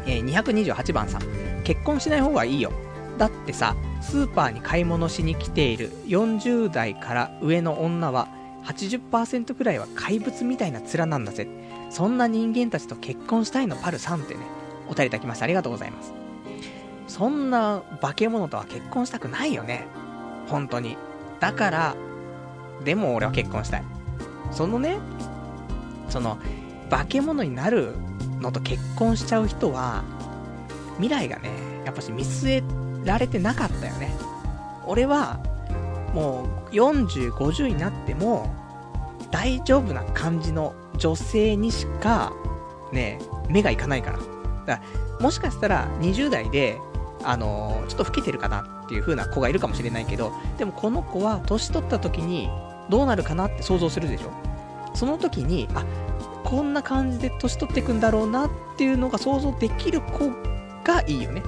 [0.06, 1.22] えー、228番さん。
[1.64, 2.70] 結婚しない方がいいよ。
[3.18, 3.74] だってさ、
[4.06, 8.28] スーパーに買い物しに来ている40代から上の女は
[8.64, 11.48] 80%くらいは怪物みたいな面なんだぜ。
[11.90, 14.40] そんな人間たちと結婚したいのパルさんってね、
[14.88, 16.12] お便りいただきましてありがとうございます。
[17.08, 19.86] そんな化け物とは結婚したくないよね。
[20.46, 20.96] 本当に。
[21.40, 21.96] だから、
[22.84, 23.84] でも俺は結婚したい。
[24.52, 24.98] そのね、
[26.08, 26.38] その、
[26.90, 27.94] 化け物になる
[28.40, 30.04] のと結婚しちゃう人は、
[31.00, 31.50] 未来がね、
[31.84, 34.10] やっぱし見据えられてなかったよね。
[34.86, 35.38] 俺は、
[36.14, 38.50] もう40、50になっても、
[39.30, 42.32] 大丈夫な感じの女性にしか、
[42.92, 44.18] ね、目がいかないから。
[44.18, 44.32] だか
[44.66, 44.80] ら
[45.20, 46.78] もしかしたら20代で、
[47.24, 52.48] あのー、ちょっと老けてるかなっていう風な子がいるかもしれないけど、でもこの子は年取った時に
[52.88, 54.30] どうなるかなって想像するでしょ
[54.94, 55.84] その時に、あ、
[56.44, 60.30] こんな感じで年取っていくんだろうなっていうのが想像できる子
[60.84, 61.42] がいいよね。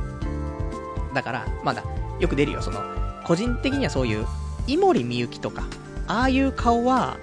[1.15, 1.83] だから、まだ、
[2.21, 2.81] よく出るよ、その、
[3.25, 4.27] 個人的にはそういう、
[4.67, 5.65] 井森美幸とか、
[6.07, 7.17] ああいう顔は、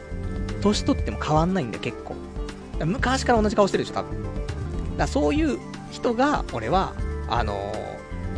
[0.61, 2.15] 年取っても変わんないんだよ、結構。
[2.85, 4.23] 昔から同じ顔してるでしょ、多分。
[4.97, 5.59] だそういう
[5.91, 6.93] 人が、俺は、
[7.29, 7.53] あの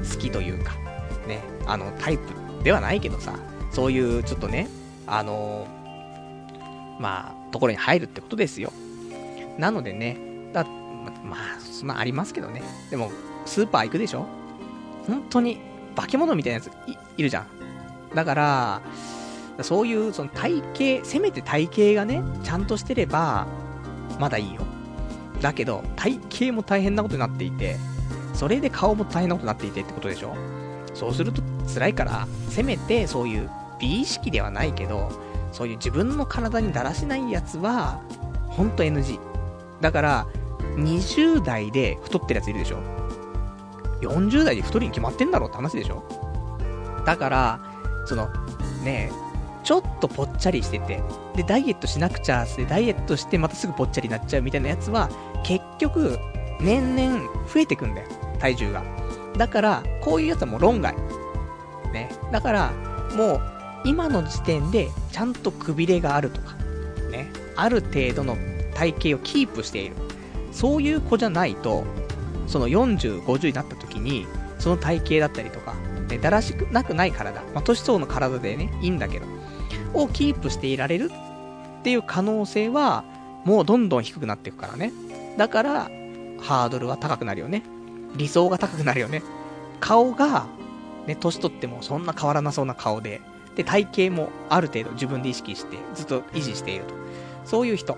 [0.02, 0.74] ー、好きというか、
[1.28, 2.24] ね、あの、タイプ
[2.64, 3.34] ではないけどさ、
[3.72, 4.68] そういう、ちょっとね、
[5.06, 8.72] あのー、まあ、ところに入るってことですよ。
[9.58, 10.18] なのでね、
[10.54, 10.66] だ
[11.24, 12.62] まあ、そんなありますけどね。
[12.90, 13.12] でも、
[13.46, 14.26] スーパー行くでしょ？
[15.08, 15.60] 本当に、
[15.96, 17.48] 化け物みたいなやついいるじゃん。
[18.16, 18.82] だから、
[19.62, 20.62] そういうその体
[21.00, 23.48] 型、せめて体型がね、ちゃんとしてれば、
[24.20, 24.62] まだいいよ。
[25.42, 27.78] だけど、体型も大変なことになっていて、
[28.34, 30.36] それで顔も大変なことになっていてってことでしょ
[30.94, 31.42] そうすると
[31.74, 33.50] 辛いから、せめてそういう
[33.80, 35.12] 美意識ではないけど、
[35.52, 38.02] そういう自分の体にだらしないやつは、
[38.48, 39.20] ほんと NG。
[39.82, 40.28] だから、
[40.76, 42.97] 20代で太ってるやついるでしょ
[44.02, 46.04] ?40 代で太りに決まってんだろうって話でしょ？
[47.06, 47.60] だから、
[48.06, 48.30] その、
[48.84, 49.12] ね
[49.64, 51.04] ちょっとぽっちゃりしてて、
[51.36, 55.10] で、ダイエットしなくちゃで、ダイエットしてまたすぐぽっちゃりになっちゃうみたいなやつは、
[55.44, 56.18] 結局、
[56.62, 57.20] 年々
[57.54, 58.08] 増えてくんだよ、
[58.40, 58.82] 体重が。
[59.38, 60.96] だから、こういうやつはもう論外。
[61.92, 62.10] ね。
[62.32, 62.72] だから、
[63.18, 63.42] もう、
[63.84, 66.56] 今の時点で、ちゃんとくびれがあるとか、
[67.12, 67.30] ね。
[67.58, 68.38] ある程度の
[68.74, 69.96] 体型をキープしている。
[70.54, 71.84] そういう子じゃないと、
[72.48, 74.26] その40、50になった時に、
[74.60, 75.76] その体型だったりとか、
[76.10, 79.26] ね、だらしくなくない体、まあ、年相の体でね、いいんだけど、
[79.94, 81.12] をキープしていられる
[81.80, 83.04] っていう可能性は、
[83.46, 84.92] もうどんどん低くなっていくからね。
[85.38, 85.84] だから、
[86.40, 87.64] ハードルは高くなるよね。
[88.16, 89.22] 理想が高くなるよね。
[89.80, 90.48] 顔が、
[91.06, 93.22] ね、年取ってもそんな変わらなそうな顔で、
[93.56, 96.94] で、体型もある程度自分で意識してずっと維持していると。
[97.46, 97.96] そういう人。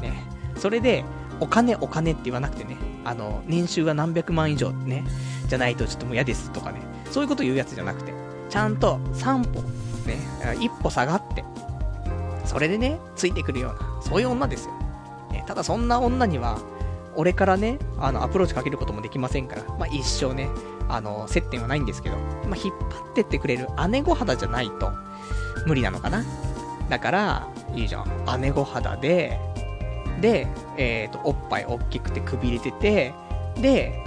[0.00, 0.24] ね。
[0.56, 1.04] それで、
[1.40, 5.04] お金お金って言わなくてね、あの、年収が何百万以上ね、
[5.48, 6.80] じゃないとちょっともう嫌ですとかね、
[7.10, 8.12] そういうこと言うやつじゃなくて、
[8.48, 9.62] ちゃんと3歩、
[10.06, 10.18] ね、
[10.60, 11.44] 一歩下がって、
[12.44, 14.72] それでね、ついてくるような、そういう女ですよ。
[15.30, 16.58] ね、ただそんな女には、
[17.16, 20.48] 俺からね、あの、アプローチかけることもできませんから、まあ一生ね、
[20.88, 24.90] あの、接点はないんですけど、まあ引っ張ってってくれる姉御肌じゃないと、
[25.66, 26.24] 無理なのかな。
[26.88, 28.40] だから、いいじゃん。
[28.40, 29.40] 姉御肌で、
[30.20, 30.46] で、
[30.76, 33.12] えっ、ー、と、おっぱい大きくてくびれてて、
[33.60, 34.02] で、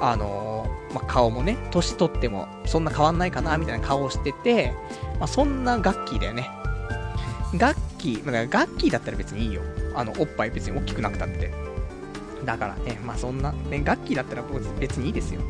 [0.00, 4.72] あのー、まあ、顔もね、年取ってもそんな変わんないかな、みたいな顔をしてて、
[5.18, 6.48] まあ、そんなガッキーだよね。
[7.56, 9.62] ガッキー、まあ、ガッキーだったら別にいいよ。
[9.94, 11.50] あの、おっぱい別に大きくなくたって。
[12.44, 14.42] だからね、まあそんな、ね、ガッキーだったら
[14.78, 15.40] 別にいいですよ。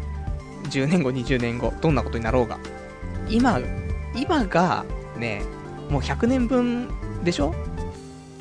[0.65, 2.59] 10年後、20年後、どんなことになろうが。
[3.29, 3.61] 今、
[4.17, 4.85] 今が、
[5.17, 5.43] ね、
[5.91, 6.89] もう100年分
[7.25, 7.55] でしょ？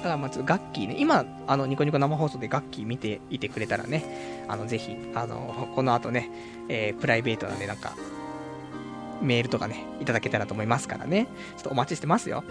[0.08, 6.32] だからまずガッキーね、今、あの、ニコニコ生放送でガッキー見ていてくれたらね、あの、ぜひ、あの、この後ね、
[6.70, 7.94] えー、プライベートなんでなんか、
[9.22, 11.28] メールとかね、いただけたらと思いますからね、
[11.58, 12.44] ちょっとお待ちしてますよ。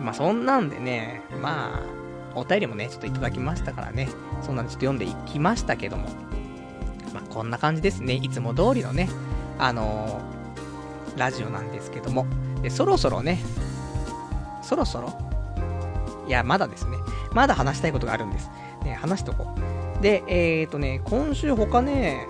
[0.00, 1.82] まあ、そんなんでね、ま
[2.34, 4.08] あ、お便りもね、ちょっといただきましたからね、
[4.42, 6.08] そんなんでちょっと読んでいきましたけども、
[7.12, 9.10] まあ、こんな感じですね、いつも通りのね、
[9.58, 12.26] あのー、ラジオなんですけども、
[12.62, 13.38] で、そろそろね、
[14.62, 15.25] そろそろ
[16.26, 16.98] いや、まだですね。
[17.32, 18.50] まだ話したいことがあるんです。
[18.84, 19.54] ね、話しとこ
[19.98, 20.02] う。
[20.02, 22.26] で、えっ、ー、とね、今週他ね、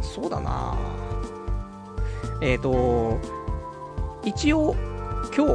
[0.00, 0.76] そうだな
[2.40, 3.18] えっ、ー、と、
[4.24, 4.74] 一応、
[5.36, 5.52] 今日、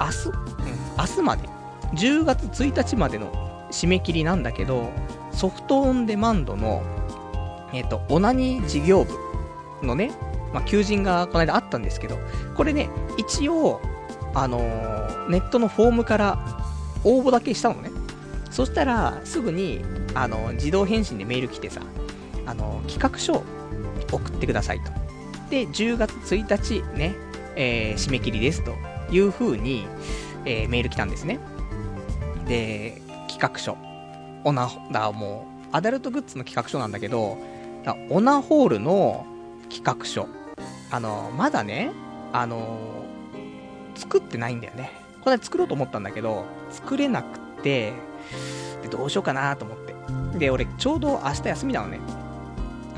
[0.00, 0.36] 明日、うん、
[0.98, 1.48] 明日まで、
[1.94, 3.32] 10月1日までの
[3.70, 4.90] 締め切りなんだけど、
[5.32, 6.82] ソフトオンデマンドの、
[7.72, 10.10] えっ、ー、と、オナニー事業部のね、
[10.52, 12.18] まあ、求人がこの間あったんですけど、
[12.56, 13.80] これね、一応、
[14.34, 16.57] あのー、ネットのフォームから
[17.04, 17.90] 応募だけしたのね。
[18.50, 19.84] そしたら、すぐに、
[20.14, 21.80] あの、自動返信でメール来てさ、
[22.46, 23.44] あの、企画書
[24.10, 24.90] 送ってくださいと。
[25.50, 27.14] で、10月1日ね、
[27.56, 28.74] えー、締め切りですと
[29.10, 29.86] いう風に、
[30.44, 31.40] えー、メール来たんですね。
[32.46, 33.76] で、企画書。
[34.44, 37.38] オナ、だ、もう、アダルトグッズの企画書なんだけど、
[37.84, 39.26] だオナホールの
[39.68, 40.26] 企画書。
[40.90, 41.92] あの、まだね、
[42.32, 42.78] あの
[43.94, 44.92] 作ってないんだよね。
[45.22, 47.92] これ作ろうと思ったんだけど、作れなくて、
[48.82, 49.94] で、どうしようかなと思って。
[50.38, 52.00] で、俺、ちょうど明日休みなのね。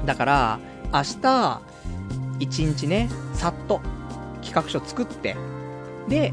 [0.05, 0.59] だから、
[0.93, 1.61] 明日、
[2.39, 3.81] 一日ね、さっと
[4.43, 5.37] 企画書作って、
[6.09, 6.33] で、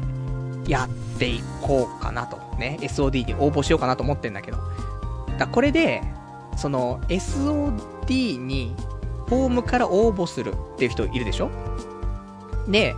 [0.66, 2.38] やっていこうかなと。
[2.58, 4.58] ね、SOD に応募しようかなと思ってんだけど。
[5.38, 6.02] だこれで、
[6.56, 8.74] その SOD に
[9.28, 11.50] フォームから応募するっていう人いるでしょ？
[12.66, 12.96] で、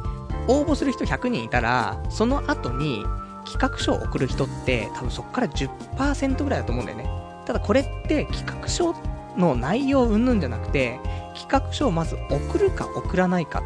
[0.48, 3.04] 応募する人100人いたら、その後に
[3.50, 7.10] 企画書を送る人って多分そこから10%ぐらいだと思うんだよね。
[7.46, 8.94] ただこれって企画書
[9.36, 11.00] の内容うんぬんじゃなくて、
[11.34, 13.62] 企画書をまず送るか送らないか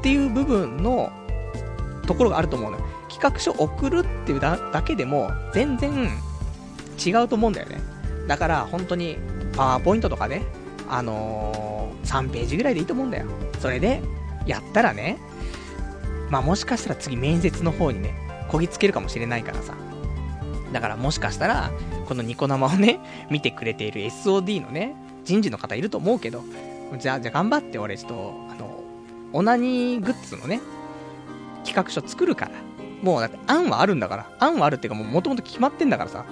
[0.00, 1.10] っていう部分の
[2.06, 2.84] ところがあると思うのよ。
[3.08, 6.10] 企画書送るっていうだけでも全然
[7.04, 7.80] 違うと思うんだよね。
[8.28, 9.16] だから本当に
[9.56, 10.42] パワーポイントとかね、
[10.88, 13.26] あのー、3ページぐらいでいいと思うんだよ。
[13.60, 14.02] それで、
[14.46, 15.18] やったらね、
[16.28, 18.14] まあもしかしたら次面接の方にね、
[18.54, 19.74] こぎつけるかもしれないからさ。
[20.72, 21.72] だからもしかしたら、
[22.06, 24.94] このニコ生をね、 見てくれている SOD のね、
[25.24, 26.44] 人事の方いると思うけど、
[26.98, 28.80] じゃあ、じゃあ頑張って俺ちょっと、あの、
[29.32, 30.60] オナニーグッズのね、
[31.64, 32.52] 企画書作るから。
[33.02, 34.30] もうだって案はあるんだから。
[34.38, 36.24] 案はあるっていうかもう元々決まってんだからさ。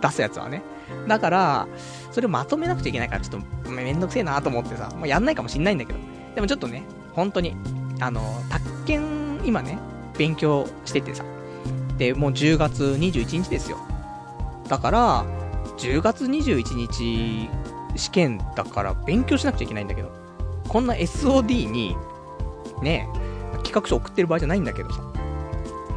[0.00, 0.62] 出すやつはね。
[1.08, 1.68] だから、
[2.12, 5.98] それをまとめなくちゃいけないから、ちょっとめんどくせえなと思ってさ、もうやんないかもしんないんだけど。
[6.36, 7.56] でもちょっとね、本当に、
[7.98, 9.78] あの、宅建、今ね、
[10.16, 11.24] 勉強しててさ。
[11.96, 13.78] で、もう10月21日ですよ。
[14.68, 15.24] だから、
[15.78, 17.48] 10月21日
[17.96, 20.10] 試験だから勉強しなくちゃいけないんだけど、
[20.68, 21.96] こんな SOD に、
[22.82, 23.08] ね、
[23.64, 25.00] 企画書送ってる場合じゃないんだけどさ。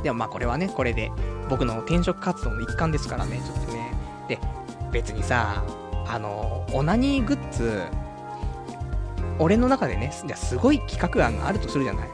[0.03, 1.11] でもまあこれはね、これで
[1.49, 3.93] 僕の転職活動の一環ですからね、ちょっとね。
[4.27, 4.39] で、
[4.91, 5.63] 別にさ、
[6.07, 7.83] あの、オナニーグッズ、
[9.39, 12.09] 俺の中でね、すごい企画案があるとするじゃない。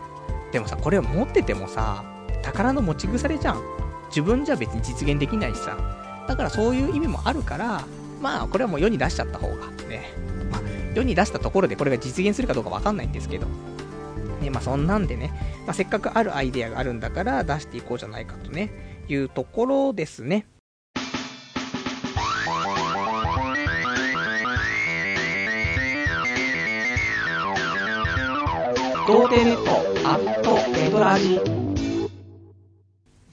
[0.52, 2.04] でもさ、これを持っててもさ、
[2.46, 3.62] 宝の持ち腐れじゃん。
[4.10, 5.76] 自分じゃ別に実現できないしさ。
[6.28, 7.84] だからそういう意味もあるから、
[8.22, 10.12] まあ、これはもう世に出しちゃった方がね、
[10.52, 10.62] まあ、
[10.94, 13.48] 世に出したところでこれが実現するかどうかわかんないんですけど、
[14.42, 15.32] ね、まあそんなんでね、
[15.66, 18.72] まあ、せっかくあるアイデアがあるんだから出していこうじゃないかとね、
[19.08, 20.46] いうところですね。
[29.08, 31.65] 童貞ネットアットネトラジ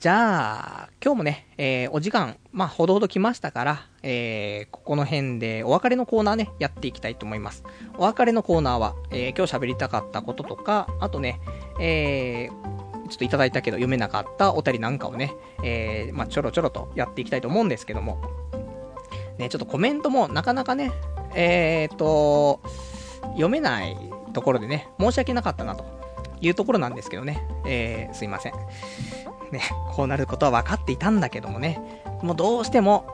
[0.03, 7.63] じゃあ、今日もね、えー、お時間、まあ、ほどほど来ましたから、えー、ここの辺でお別れのコーナーね、やっていきたいと思います。
[7.97, 11.39] お別れのコーナーは、えー、今日喋りたかったこととか、あとね、
[11.79, 15.33] えー、ちょっといただいたけど読めなかったお便りなんかをね、
[15.63, 18.21] えー、まあ、ちょろちょろとやっていきたいと思うんですけども、
[19.37, 20.91] ね、ちょっとコメントもなかなかね、
[21.33, 22.59] えーと、
[23.35, 23.95] 読めない
[24.33, 25.85] ところでね、申し訳なかったなと
[26.41, 28.53] いうところなんですけどね、えー、すいません。
[29.53, 31.79] ね、こうなることは分かっていたんだけどもね、
[32.21, 33.05] もうどうしても、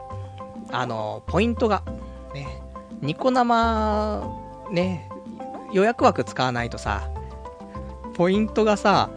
[0.72, 1.82] あの、ポイントが、
[2.34, 2.48] ね、
[3.00, 4.26] ニコ生、
[4.72, 5.08] ね、
[5.72, 7.08] 予約枠使わないとさ、
[8.14, 9.10] ポイントがさ、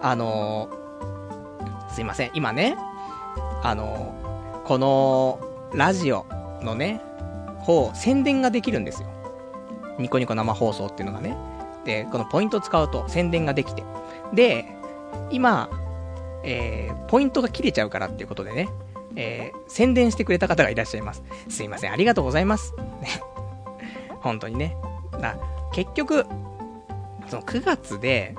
[0.00, 0.68] あの、
[1.90, 2.76] すいません、今ね、
[3.62, 4.14] あの、
[4.64, 5.38] この、
[5.74, 6.26] ラジオ
[6.62, 7.00] のね、
[7.60, 9.08] 方、宣伝ができるんですよ。
[9.98, 11.36] ニコニコ生放送っていうのがね。
[11.84, 13.84] で、このポイントを使うと宣伝ができて。
[14.32, 14.66] で、
[15.30, 15.68] 今、
[16.44, 18.68] えー、ポイントが切れちゃうからっていうことでね、
[19.16, 21.22] えー、宣伝してくれた方がいらっしゃいます。
[21.48, 22.74] すいません、ありがとうございます。
[23.00, 23.08] ね。
[24.20, 24.76] 本当にね。
[25.20, 25.36] だ
[25.72, 26.26] 結局、
[27.28, 28.34] その9月で、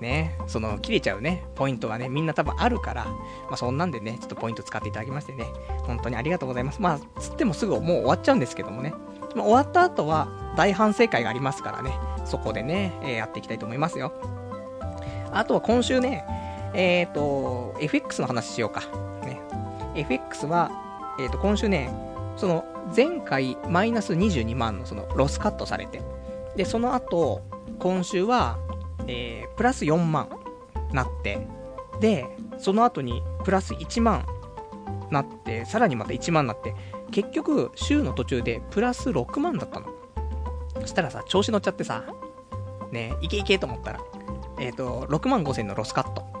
[0.00, 5.44] ね、その切れちゃうね、ポイントがね、みんな多分あるから、まあそんなんでね、ちょっとポイント使っていただきましてね、
[5.86, 6.80] 本当にありがとうございます。
[6.80, 8.92] まあ、つってもすぐもう終わっちゃうんですけどもね、
[9.34, 11.92] まあ、終わった後は大反省会がありますからね、
[12.24, 14.12] そこでね、えー、やっていきたいと思いますよ。
[15.32, 16.24] あとは今週ね、
[16.74, 18.82] えっ、ー、と、FX の話しようか。
[19.24, 19.40] ね。
[19.94, 20.70] FX は、
[21.18, 21.90] えっ、ー、と、今週ね、
[22.36, 22.64] その、
[22.94, 26.00] 前回マイナス22万のそのロスカットされて、
[26.56, 27.42] で、その後、
[27.78, 28.58] 今週は、
[29.06, 30.28] えー、プラス4万
[30.92, 31.46] なって、
[32.00, 32.26] で、
[32.58, 34.26] その後にプラス1万
[35.10, 36.74] なって、さらにまた1万なって、
[37.10, 39.88] 結局、週の途中でプラス6万だったの。
[40.80, 42.04] そしたらさ、調子乗っちゃってさ、
[42.92, 44.00] ね、いけいけと思ったら、
[44.58, 46.37] えっ、ー、と、6万5千のロスカット。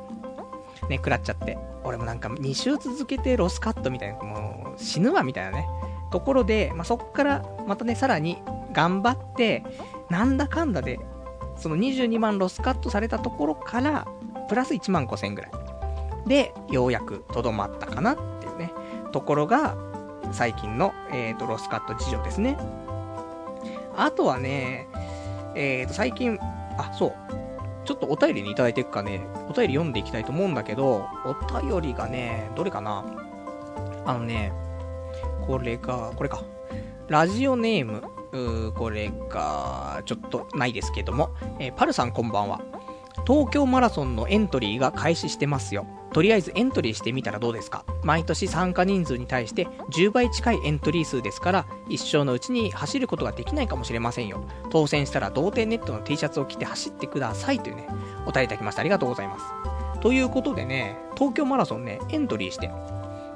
[0.88, 1.58] ね、食らっちゃって。
[1.84, 5.66] 俺もなんか2週続けてロスカットみたいな、もう死ぬわみたいなね。
[6.10, 8.38] ところで、まあ、そっからまたね、さらに
[8.72, 9.64] 頑張って、
[10.10, 10.98] なんだかんだで、
[11.56, 14.06] その22万ロスカットされたところから、
[14.48, 15.50] プラス1万5千ぐらい。
[16.26, 18.72] で、ようやくとどまったかなっていうね、
[19.12, 19.76] ところが、
[20.32, 22.56] 最近の、えっ、ー、と、ロスカット事情ですね。
[23.96, 24.88] あとはね、
[25.54, 26.38] えっ、ー、と、最近、
[26.76, 27.14] あ、そう、
[27.88, 33.02] ちょっとお便りにいただいていくかね、お便り読んでいきたいと思うんだけど、お便りがね、どれかな？
[34.04, 34.52] あのね、
[35.46, 36.44] これが、これか。
[37.06, 42.60] ラジオネーム、うーこれが、ちょっとないですけども、えーパルさんこんばんは。
[43.26, 45.86] 東京マラソンのエントリーが開始してますよ。
[46.12, 47.84] とりあえずエントリーしてみたらどうですか？
[48.02, 54.42] 毎年参加人数に対して10倍近いエントリー数ですから、一生のうちに走ることができないかもしれませんよ。
[54.70, 57.86] 当選したら同点ネットの T シャツを着て走ってくださいというね、
[58.26, 58.80] お便りいただきました。
[58.80, 59.44] ありがとうございます。
[60.00, 62.70] ということでね、東京マラソンね、エントリーして、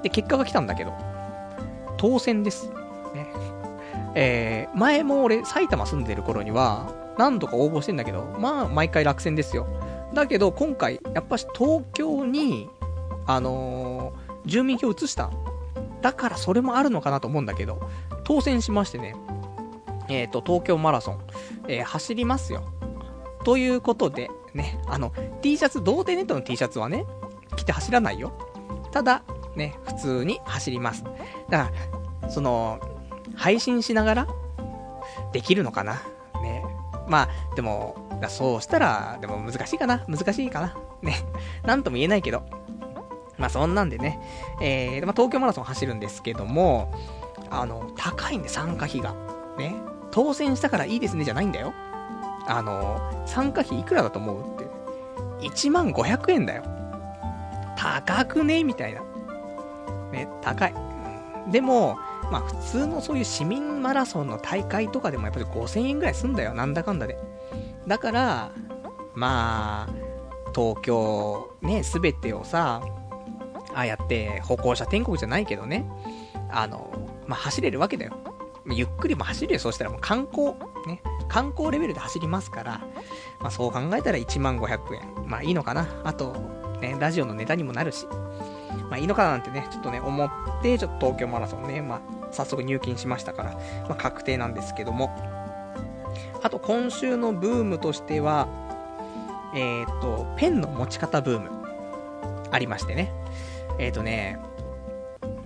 [0.03, 0.93] で、結果が来たんだけど、
[1.99, 2.71] 当選です。
[3.15, 3.27] ね。
[4.15, 9.67] えー、前も俺、埼玉住んでる頃には、何度か応募してんだけど、まあ、毎回落選ですよ。
[10.15, 12.69] だけど、今回、やっぱし東京に、
[13.27, 15.31] あのー住民票移した。
[16.01, 17.81] だからそれもあるのかなと思うんだけど、
[18.25, 19.15] 当選しましてね、
[20.09, 21.21] えっ、と、東京マラソン、
[21.69, 22.65] えー走りますよ。
[23.45, 27.07] ということで、ね、あの、T シャツ、童貞ネットの T シャツはね、
[27.57, 28.33] 着て走らないよ。
[28.91, 29.23] ただ、
[29.57, 31.05] ね、普通に走ります。
[31.49, 31.71] だか
[32.23, 32.81] ら、その、
[33.35, 34.27] 配信しながら、
[35.33, 36.03] できるのかな。
[37.07, 37.97] まあ、でも、
[38.29, 41.17] そうしたら、でも難しいかな難しいかなね。
[41.65, 42.43] なんとも言えないけど。
[43.39, 44.21] まあ、そんなんでね、
[44.61, 46.93] えー、まあ、東京マラソン走るんですけども、
[47.51, 49.15] あの、高いんで、参加費が。
[49.59, 49.75] ね。
[50.11, 51.73] 当選したからいいですね、じゃないんだよ。
[52.47, 54.67] あの、参加費いくらだと思うって。
[55.49, 56.63] 1万500円だよ。
[57.77, 59.01] 高くねみたいな。
[60.13, 60.73] ね、高い。
[60.73, 60.93] うん
[61.51, 61.99] でも、
[62.33, 66.55] まあ普通のそういう市民マラソンの大会とかでもやっぱり5000円ぐらいすんだよ。
[66.55, 67.19] なんだかんだで。
[67.87, 68.53] だから、
[69.15, 69.89] まあ、
[70.55, 72.83] 東京、ね、すべてをさ、
[73.75, 75.87] ああやって歩行者天国じゃないけどね、
[76.49, 76.91] あの、
[77.27, 78.17] まあ走れるわけだよ。
[78.67, 79.59] ゆっくりも走るよ。
[79.59, 80.55] そうしたらもう観光、
[80.87, 82.81] ね、観光レベルで走りますから、
[83.41, 85.29] まあそう考えたら1万500円。
[85.29, 85.87] まあいいのかな。
[86.03, 86.33] あと、
[86.81, 88.07] ね、ラジオのネタにもなるし、
[88.89, 90.31] まあいいのかななんてね、ちょっとね、思っ
[90.63, 93.53] て、ちょっと東京マラソンね、まあ早速入金しましたから、
[93.89, 95.11] まあ確定なんですけども。
[96.43, 98.49] あと今週のブームとしては、
[99.55, 101.51] えっ、と、ペンの持ち方ブーム、
[102.51, 103.13] ありましてね。
[103.79, 104.39] えっ、とね、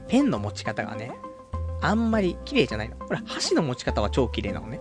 [0.09, 1.13] ペンの持ち方がね、
[1.81, 2.97] あんまり綺麗じゃないの。
[2.97, 4.81] これ、箸の持ち方は超綺麗なのね。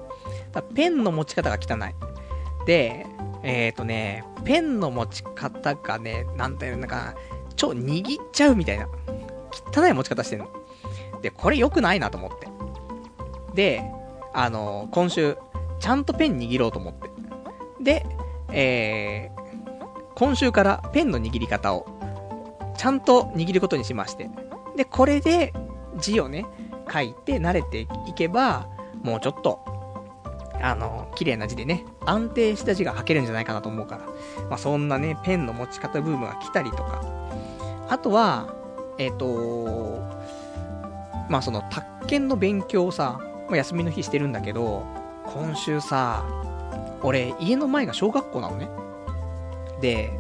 [0.52, 2.66] だペンの持ち方が汚い。
[2.66, 3.06] で、
[3.44, 7.16] えっ、とね、ペンの持ち方がね、なんていうのかな、
[7.56, 8.88] 超握っちゃうみたいな。
[9.76, 10.48] 汚い持ち方してんの。
[11.26, 12.48] で、これ良くないなと思って。
[13.56, 13.92] で、
[14.32, 15.36] あの今週、
[15.80, 17.10] ちゃんとペン握ろうと思って。
[17.82, 18.06] で、
[18.52, 21.88] えー、今週からペンの握り方を、
[22.78, 24.30] ちゃんと握ることにしまして。
[24.78, 25.52] で、これで
[25.98, 26.46] 字をね、
[26.94, 28.70] 書いて慣れていけば、
[29.02, 29.66] もうちょっと、
[30.62, 34.02] あの、綺麗な字でね、安定した字が書けるんじゃないかなと思うから。
[34.48, 37.02] まあ、そんなね、ペンの持ち方ブームが来たりとか。
[37.90, 38.54] あとは、
[39.00, 40.15] えっ、と
[41.30, 44.84] まあ、その、宅建の勉強をさ、まあ、休みの日してるんだけど、
[45.26, 46.24] 今週さ、
[47.02, 48.70] 俺、家の前が小学校なのね。
[49.82, 50.12] で、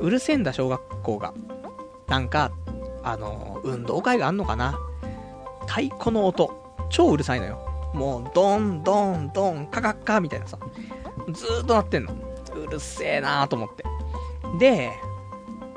[0.00, 1.34] うるせえんだ、小学校が。
[2.08, 2.52] なんか、
[3.02, 4.78] あの、運動会があんのかな
[5.66, 7.58] 太鼓の音、超うるさいのよ。
[7.94, 10.58] もう、ドン、ドン、ドン、カカッカみたいなさ。
[11.32, 12.14] ずーっと鳴ってんの。
[12.54, 13.84] うるせえなーと思って。
[14.58, 14.92] で、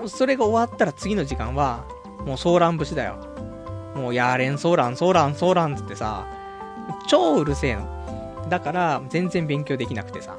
[0.07, 1.85] それが終わったら次の時間は、
[2.25, 3.17] もうソーラン節だよ。
[3.98, 6.28] もうやれんソーラン、ソーラン、ソーランつってさ、
[7.08, 8.48] 超うるせえの。
[8.50, 10.38] だから、全然勉強できなくてさ。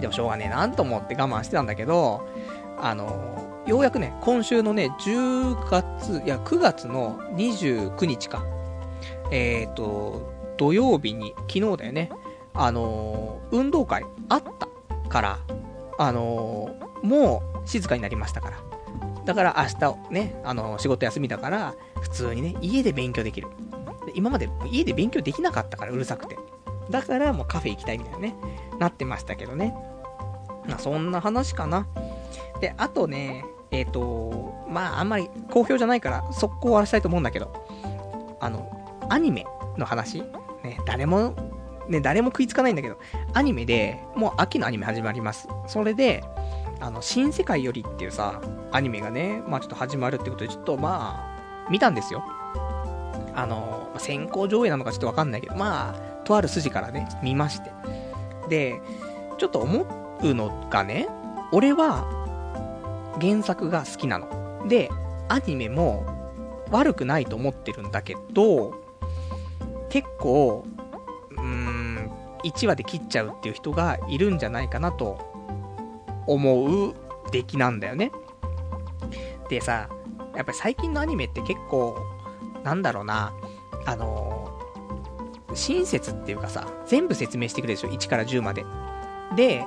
[0.00, 2.26] でもしょうがねえなと思って我慢してたんだけど、
[2.78, 8.42] あの、ようやくね、今週のね、10月、いや、9月の29日か。
[9.30, 12.10] えっ、と、土曜日に、昨日だよね、
[12.54, 14.68] あの、運動会あった
[15.08, 15.38] から、
[15.98, 18.69] あの、もう静かになりましたから。
[19.30, 23.46] だから明日ね、あの、仕事休みだから、普通にね、家で勉強できる。
[24.12, 26.36] 今まで家で勉強できなかったから、うるさくて。
[26.90, 28.34] だからもうカフェ行きたいみたいなね、
[28.80, 29.72] なってましたけどね。
[30.66, 31.86] まあそんな話かな。
[32.60, 37.52] で、あとね、えっ、と、まああんまり好評じゃないから、速攻終わらせたいと思うんだけど、
[38.40, 38.68] あの、
[39.08, 39.46] アニメ
[39.78, 40.22] の話
[40.64, 41.36] ね、誰も、
[41.88, 42.98] ね、誰も食いつかないんだけど、
[43.32, 45.46] アニメで、もう秋のアニメ始まります。
[45.68, 46.24] それで、
[46.80, 48.40] あの、新世界よりっていうさ、
[48.72, 52.24] アニメがね、まあちょっと始まるってことで、ちょっとまあ、見たんですよ。
[53.34, 57.70] あの、先行上映なのかちょっとわかんないけど、まあ、とある筋からね、見まして。
[58.48, 58.80] で、
[59.38, 59.86] ちょっと思
[60.22, 61.08] うのがね、
[61.52, 62.18] 俺は、
[63.20, 64.66] 原作が好きなの。
[64.68, 64.90] で、
[65.28, 66.06] アニメも
[66.70, 68.74] 悪くないと思ってるんだけど、
[69.90, 70.64] 結構、
[71.30, 72.10] うーん、
[72.44, 75.29] 1話で切っちゃうっていう人がいるんじゃないかなと
[76.32, 76.94] 思う
[77.30, 78.12] 出来なんだよね。
[79.48, 79.88] でさ、
[80.36, 81.98] やっぱり最近のアニメって結構、
[82.62, 83.32] なんだろうな、
[83.84, 84.58] あの
[85.54, 88.64] 親切っていうかさ、全部説明してくれるでしょ ?1 から10まで。
[89.34, 89.66] で、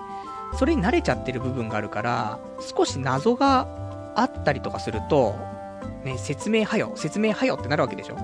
[0.55, 3.67] それに慣れちゃってる部分があるから、少し謎が
[4.15, 5.35] あったりとかすると、
[6.05, 8.17] ね、説明はよ、説明はよってなるわけでしょ？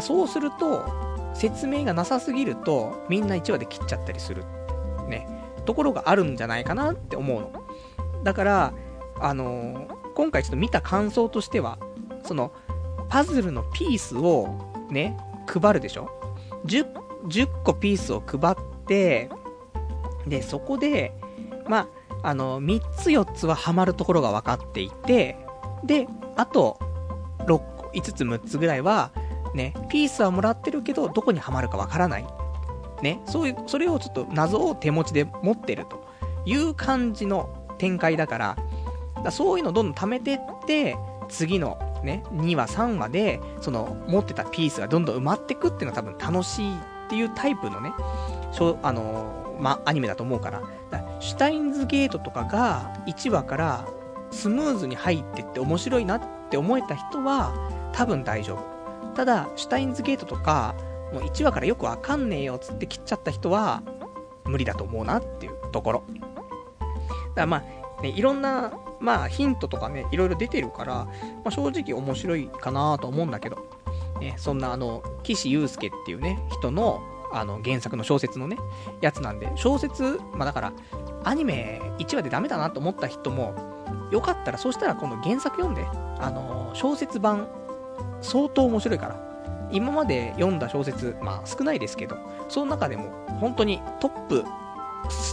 [0.00, 0.84] そうすると、
[1.32, 4.44] 説明がなさすぎると、みんな1話で切っちゃったりする、
[5.08, 5.26] ね、
[5.66, 7.52] ところがあるんじゃないかなって思うの。
[8.24, 8.72] だから、
[9.20, 11.78] あのー、今回ちょっと見た感想としては、
[12.24, 12.52] その、
[13.08, 14.48] パズルのピースを
[14.90, 16.10] ね、配るでしょ
[16.64, 16.86] ？10,
[17.28, 18.56] 10個ピースを配っ
[18.86, 19.28] て、
[20.26, 21.12] で、そこで、
[21.68, 21.88] ま
[22.22, 25.36] あ、あの、3つ4つはハマるところが分かっていて、
[25.84, 26.78] で、あと、
[27.46, 29.12] 6個、5つ6つぐらいは、
[29.54, 32.26] ね、ピースはもらってるけど、どこにはまるか分からない。
[33.02, 36.06] ね、そういう、それをちょっと謎を手持ちで持ってると
[36.44, 38.56] いう感じの展開だから、
[39.22, 40.96] だそういうのをどんどん貯めてって、
[41.28, 46.76] 次のね、2話、3話で、その、持ってたピースがどんどん埋まってくっていうのは多分楽しい
[47.06, 47.92] っていうタイプのね、
[48.52, 50.60] しょあのー、ま、アニメだと思うから。
[50.90, 53.86] だからシュタインズゲートとかが1話から
[54.30, 56.20] スムーズに入ってって面白いなっ
[56.50, 57.52] て思えた人は
[57.92, 58.76] 多分大丈夫。
[59.14, 60.74] ただ、シュタインズゲートとか、
[61.12, 63.82] もう1話からよくわかんねえよつって切っちゃった人は
[64.44, 66.04] 無理だと思うなっていうところ。
[66.80, 67.64] だからま
[67.98, 71.10] あ、ね、いろんなまあ、ヒントとかね、いろいろ出てるから、ま
[71.46, 73.56] あ、正直面白いかなと思うんだけど、
[74.20, 77.00] ね、そんなあの、岸優介っていうね、人の、
[77.32, 78.56] あの、原作の小説のね、
[79.00, 80.72] やつなんで、小説、まあだから、
[81.24, 83.54] アニメ1話でダメだなと思った人も、
[84.10, 85.86] よかったら、そしたら今度原作読んで、
[86.18, 87.48] あの、小説版、
[88.22, 89.26] 相当面白いから。
[89.70, 92.16] 今まで読んだ小説、まあ少ないですけど、
[92.48, 93.10] その中でも、
[93.40, 94.44] 本当にトップ、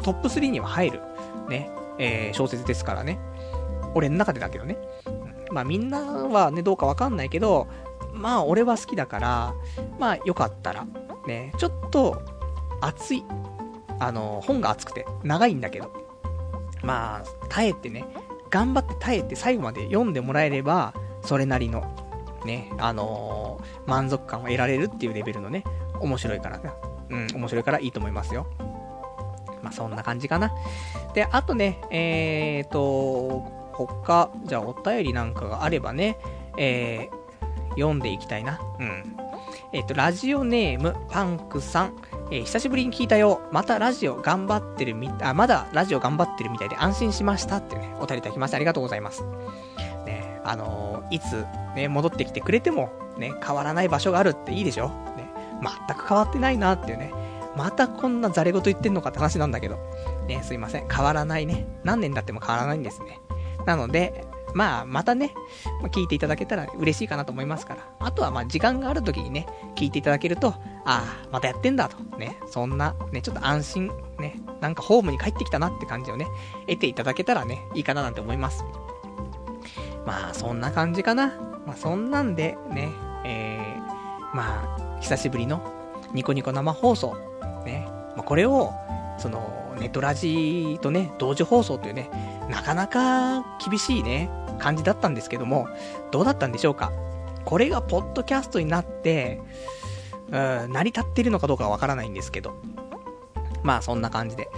[0.04, 1.02] トップ3には入る、
[1.50, 3.20] ね、えー、小説ですからね。
[3.96, 4.78] 俺の中でだけどね。
[5.52, 7.68] まあみんなはね、どうかわかんないけど、
[8.14, 9.54] まあ俺は好きだから、
[10.00, 10.86] まあよかったら、
[11.28, 12.22] ね、ちょっと
[12.82, 13.24] 熱い。
[14.00, 15.92] あの、本が熱くて長いんだけど、
[16.84, 18.06] まあ耐えてね、
[18.50, 21.84] 頑張って耐えて最後まで読んでもらえれば、それなりの、
[22.46, 25.64] ね、あのー、満足感を得られるっていうレベルのね、
[26.00, 26.72] 面白いからね。
[27.10, 28.48] うん、面白いからいいと思いますよ。
[29.62, 30.52] まあそんな感じかな。
[31.14, 33.40] で、あとね、えーと、
[33.74, 36.18] 他、じゃあお便りなんかがあればね、
[36.58, 38.60] えー、読んでいきたいな。
[38.80, 39.18] うん。
[39.72, 41.96] えっ、ー、と、ラジオネーム、パンクさん。
[42.32, 43.42] えー、久しぶりに聞いたよ。
[43.52, 49.24] またラジオ頑張ってるみ、あ、まだラジオ頑張ってるみたいで安心しましたってね、お便りいただきましてありがとうございます。
[50.44, 54.90] あのー、いつ、ね、戻ってきてくれても、ね、変わらない場所があるっていいでしょ？
[55.16, 55.32] ね、
[55.88, 57.12] 全く変わってないなっていうね。
[57.56, 59.78] またこんなザレ言言ってんのかって話なんだけど。
[60.28, 60.88] ね、すいません。
[60.90, 61.68] 変わらないね。
[61.84, 63.20] 何年経っても変わらないんですね。
[63.68, 64.26] なので、
[64.56, 65.34] まあ、またね、
[65.82, 67.82] ま聞いていただけたら嬉しいかなと思いますから。
[68.00, 70.50] あとは、まあ、時間がある時にね、聞いていただけると、
[70.86, 71.98] ああ、またやってんだと。
[72.18, 76.28] ね、そんな、ね、ちょっと安心、ね、なんかホームに帰ってきたなって感じをね、
[76.68, 78.64] 得ていただけたらね、いいかななんて思います。
[80.06, 81.28] まあ、そんな感じかな。
[81.66, 82.90] まあ、そんなんで、ね、
[83.26, 85.62] えー、まあ、久しぶりの
[86.14, 87.16] ニコニコ生放送、
[87.66, 88.72] ね、まあ、これを、
[89.18, 92.10] その、ネットラジーとね、同時放送というね、
[92.50, 94.30] なかなか厳しいね、
[94.60, 95.68] 感じだったんですけども、
[96.12, 96.92] どうだったんでしょうか
[97.46, 99.42] これがポッドキャストになって、
[100.32, 100.38] う
[100.68, 102.56] ん、成り立ってるのかどうかわからないんですけど。
[103.64, 104.50] まあそんな感じで、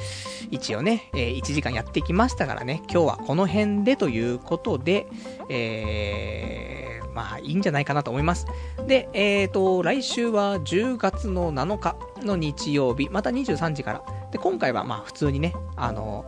[0.51, 5.07] 一応ね、えー、1時間やってきましたからね、今日はこの辺でということで、
[5.49, 8.45] えー、まあいいんじゃないかなと思います。
[8.87, 14.03] で、えーと、来週は10月の7日の日曜日、また23時から。
[14.31, 16.25] で、今回はまあ普通にね、あの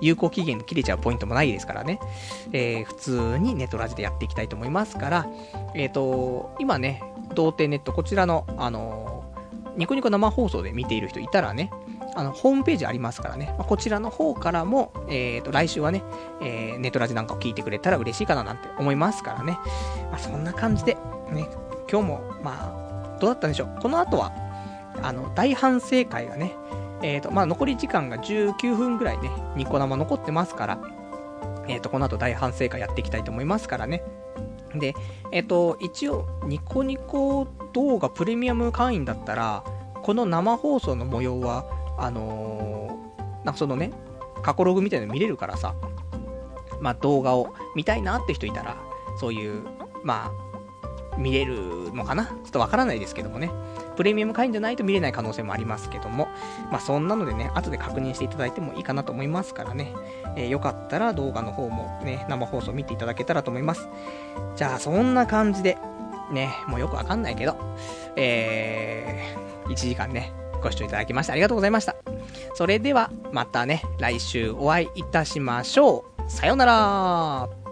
[0.00, 1.98] 有効期限切れちゃうポイントもないですからね、
[2.52, 5.26] えー、普通にネットラジでやっていきたいと思いますから、
[5.74, 7.02] えっ、ー、と、今ね、
[7.34, 9.24] 童貞ネット、こちらの、あの、
[9.76, 11.70] ニコニコ生放送で見ている人いたらね、
[12.14, 16.02] あの、ホームページありますからね、まあ、こちらの方からも、えっ、ー、と、来週はね、
[16.40, 19.58] えー、ネトラジなんかを聞いてくれたら嬉しいかななんて思いますからね。
[20.10, 20.96] まあ、そんな感じで、
[21.30, 21.48] ね、
[21.90, 23.78] 今日も、まあ、どうだったんでしょう。
[23.80, 24.32] この後は、
[25.02, 26.54] あの、大反省会がね、
[27.02, 30.78] えっ、ー、と、まあ、残り時間が19分ぐらいね、ニコ生残ってますから、
[31.68, 34.02] えっ、と、この後大反省会やっていきたいと思いますからね。
[34.74, 34.94] で、
[35.32, 39.62] えっ、と、一応、ニコニコ動画プレミアム会員だったら、
[40.02, 41.66] この生放送の模様は、
[41.98, 43.92] あのー、なんかそのね、
[44.42, 45.74] 過去ログみたいなの見れるからさ、
[46.80, 48.76] まあ、動画を見たいなって人いたら、
[49.18, 49.64] そういう、
[50.04, 50.48] まあ、
[51.18, 52.26] 見れるのかな？
[52.26, 53.50] ちょっとわからないですけどもね。
[53.96, 56.28] プレミアム会員じゃないと見れない可能性もありますけども、
[56.70, 59.92] まあそんなのでね、後で確認していただいてもいいかなと思いますからね、
[60.36, 63.88] えー、よかったら動画の方もね、生放送見ていただけたらと思います。
[64.54, 65.78] じゃあそんな感じで、
[66.30, 67.56] ね、もうよくわかんないけど、
[68.14, 70.32] えー、1時間ね、
[70.62, 71.96] ご視聴いただきましてありがとうございました。
[72.54, 76.30] それでは、またね、来週お会いいたしましょう。
[76.30, 77.67] さようなら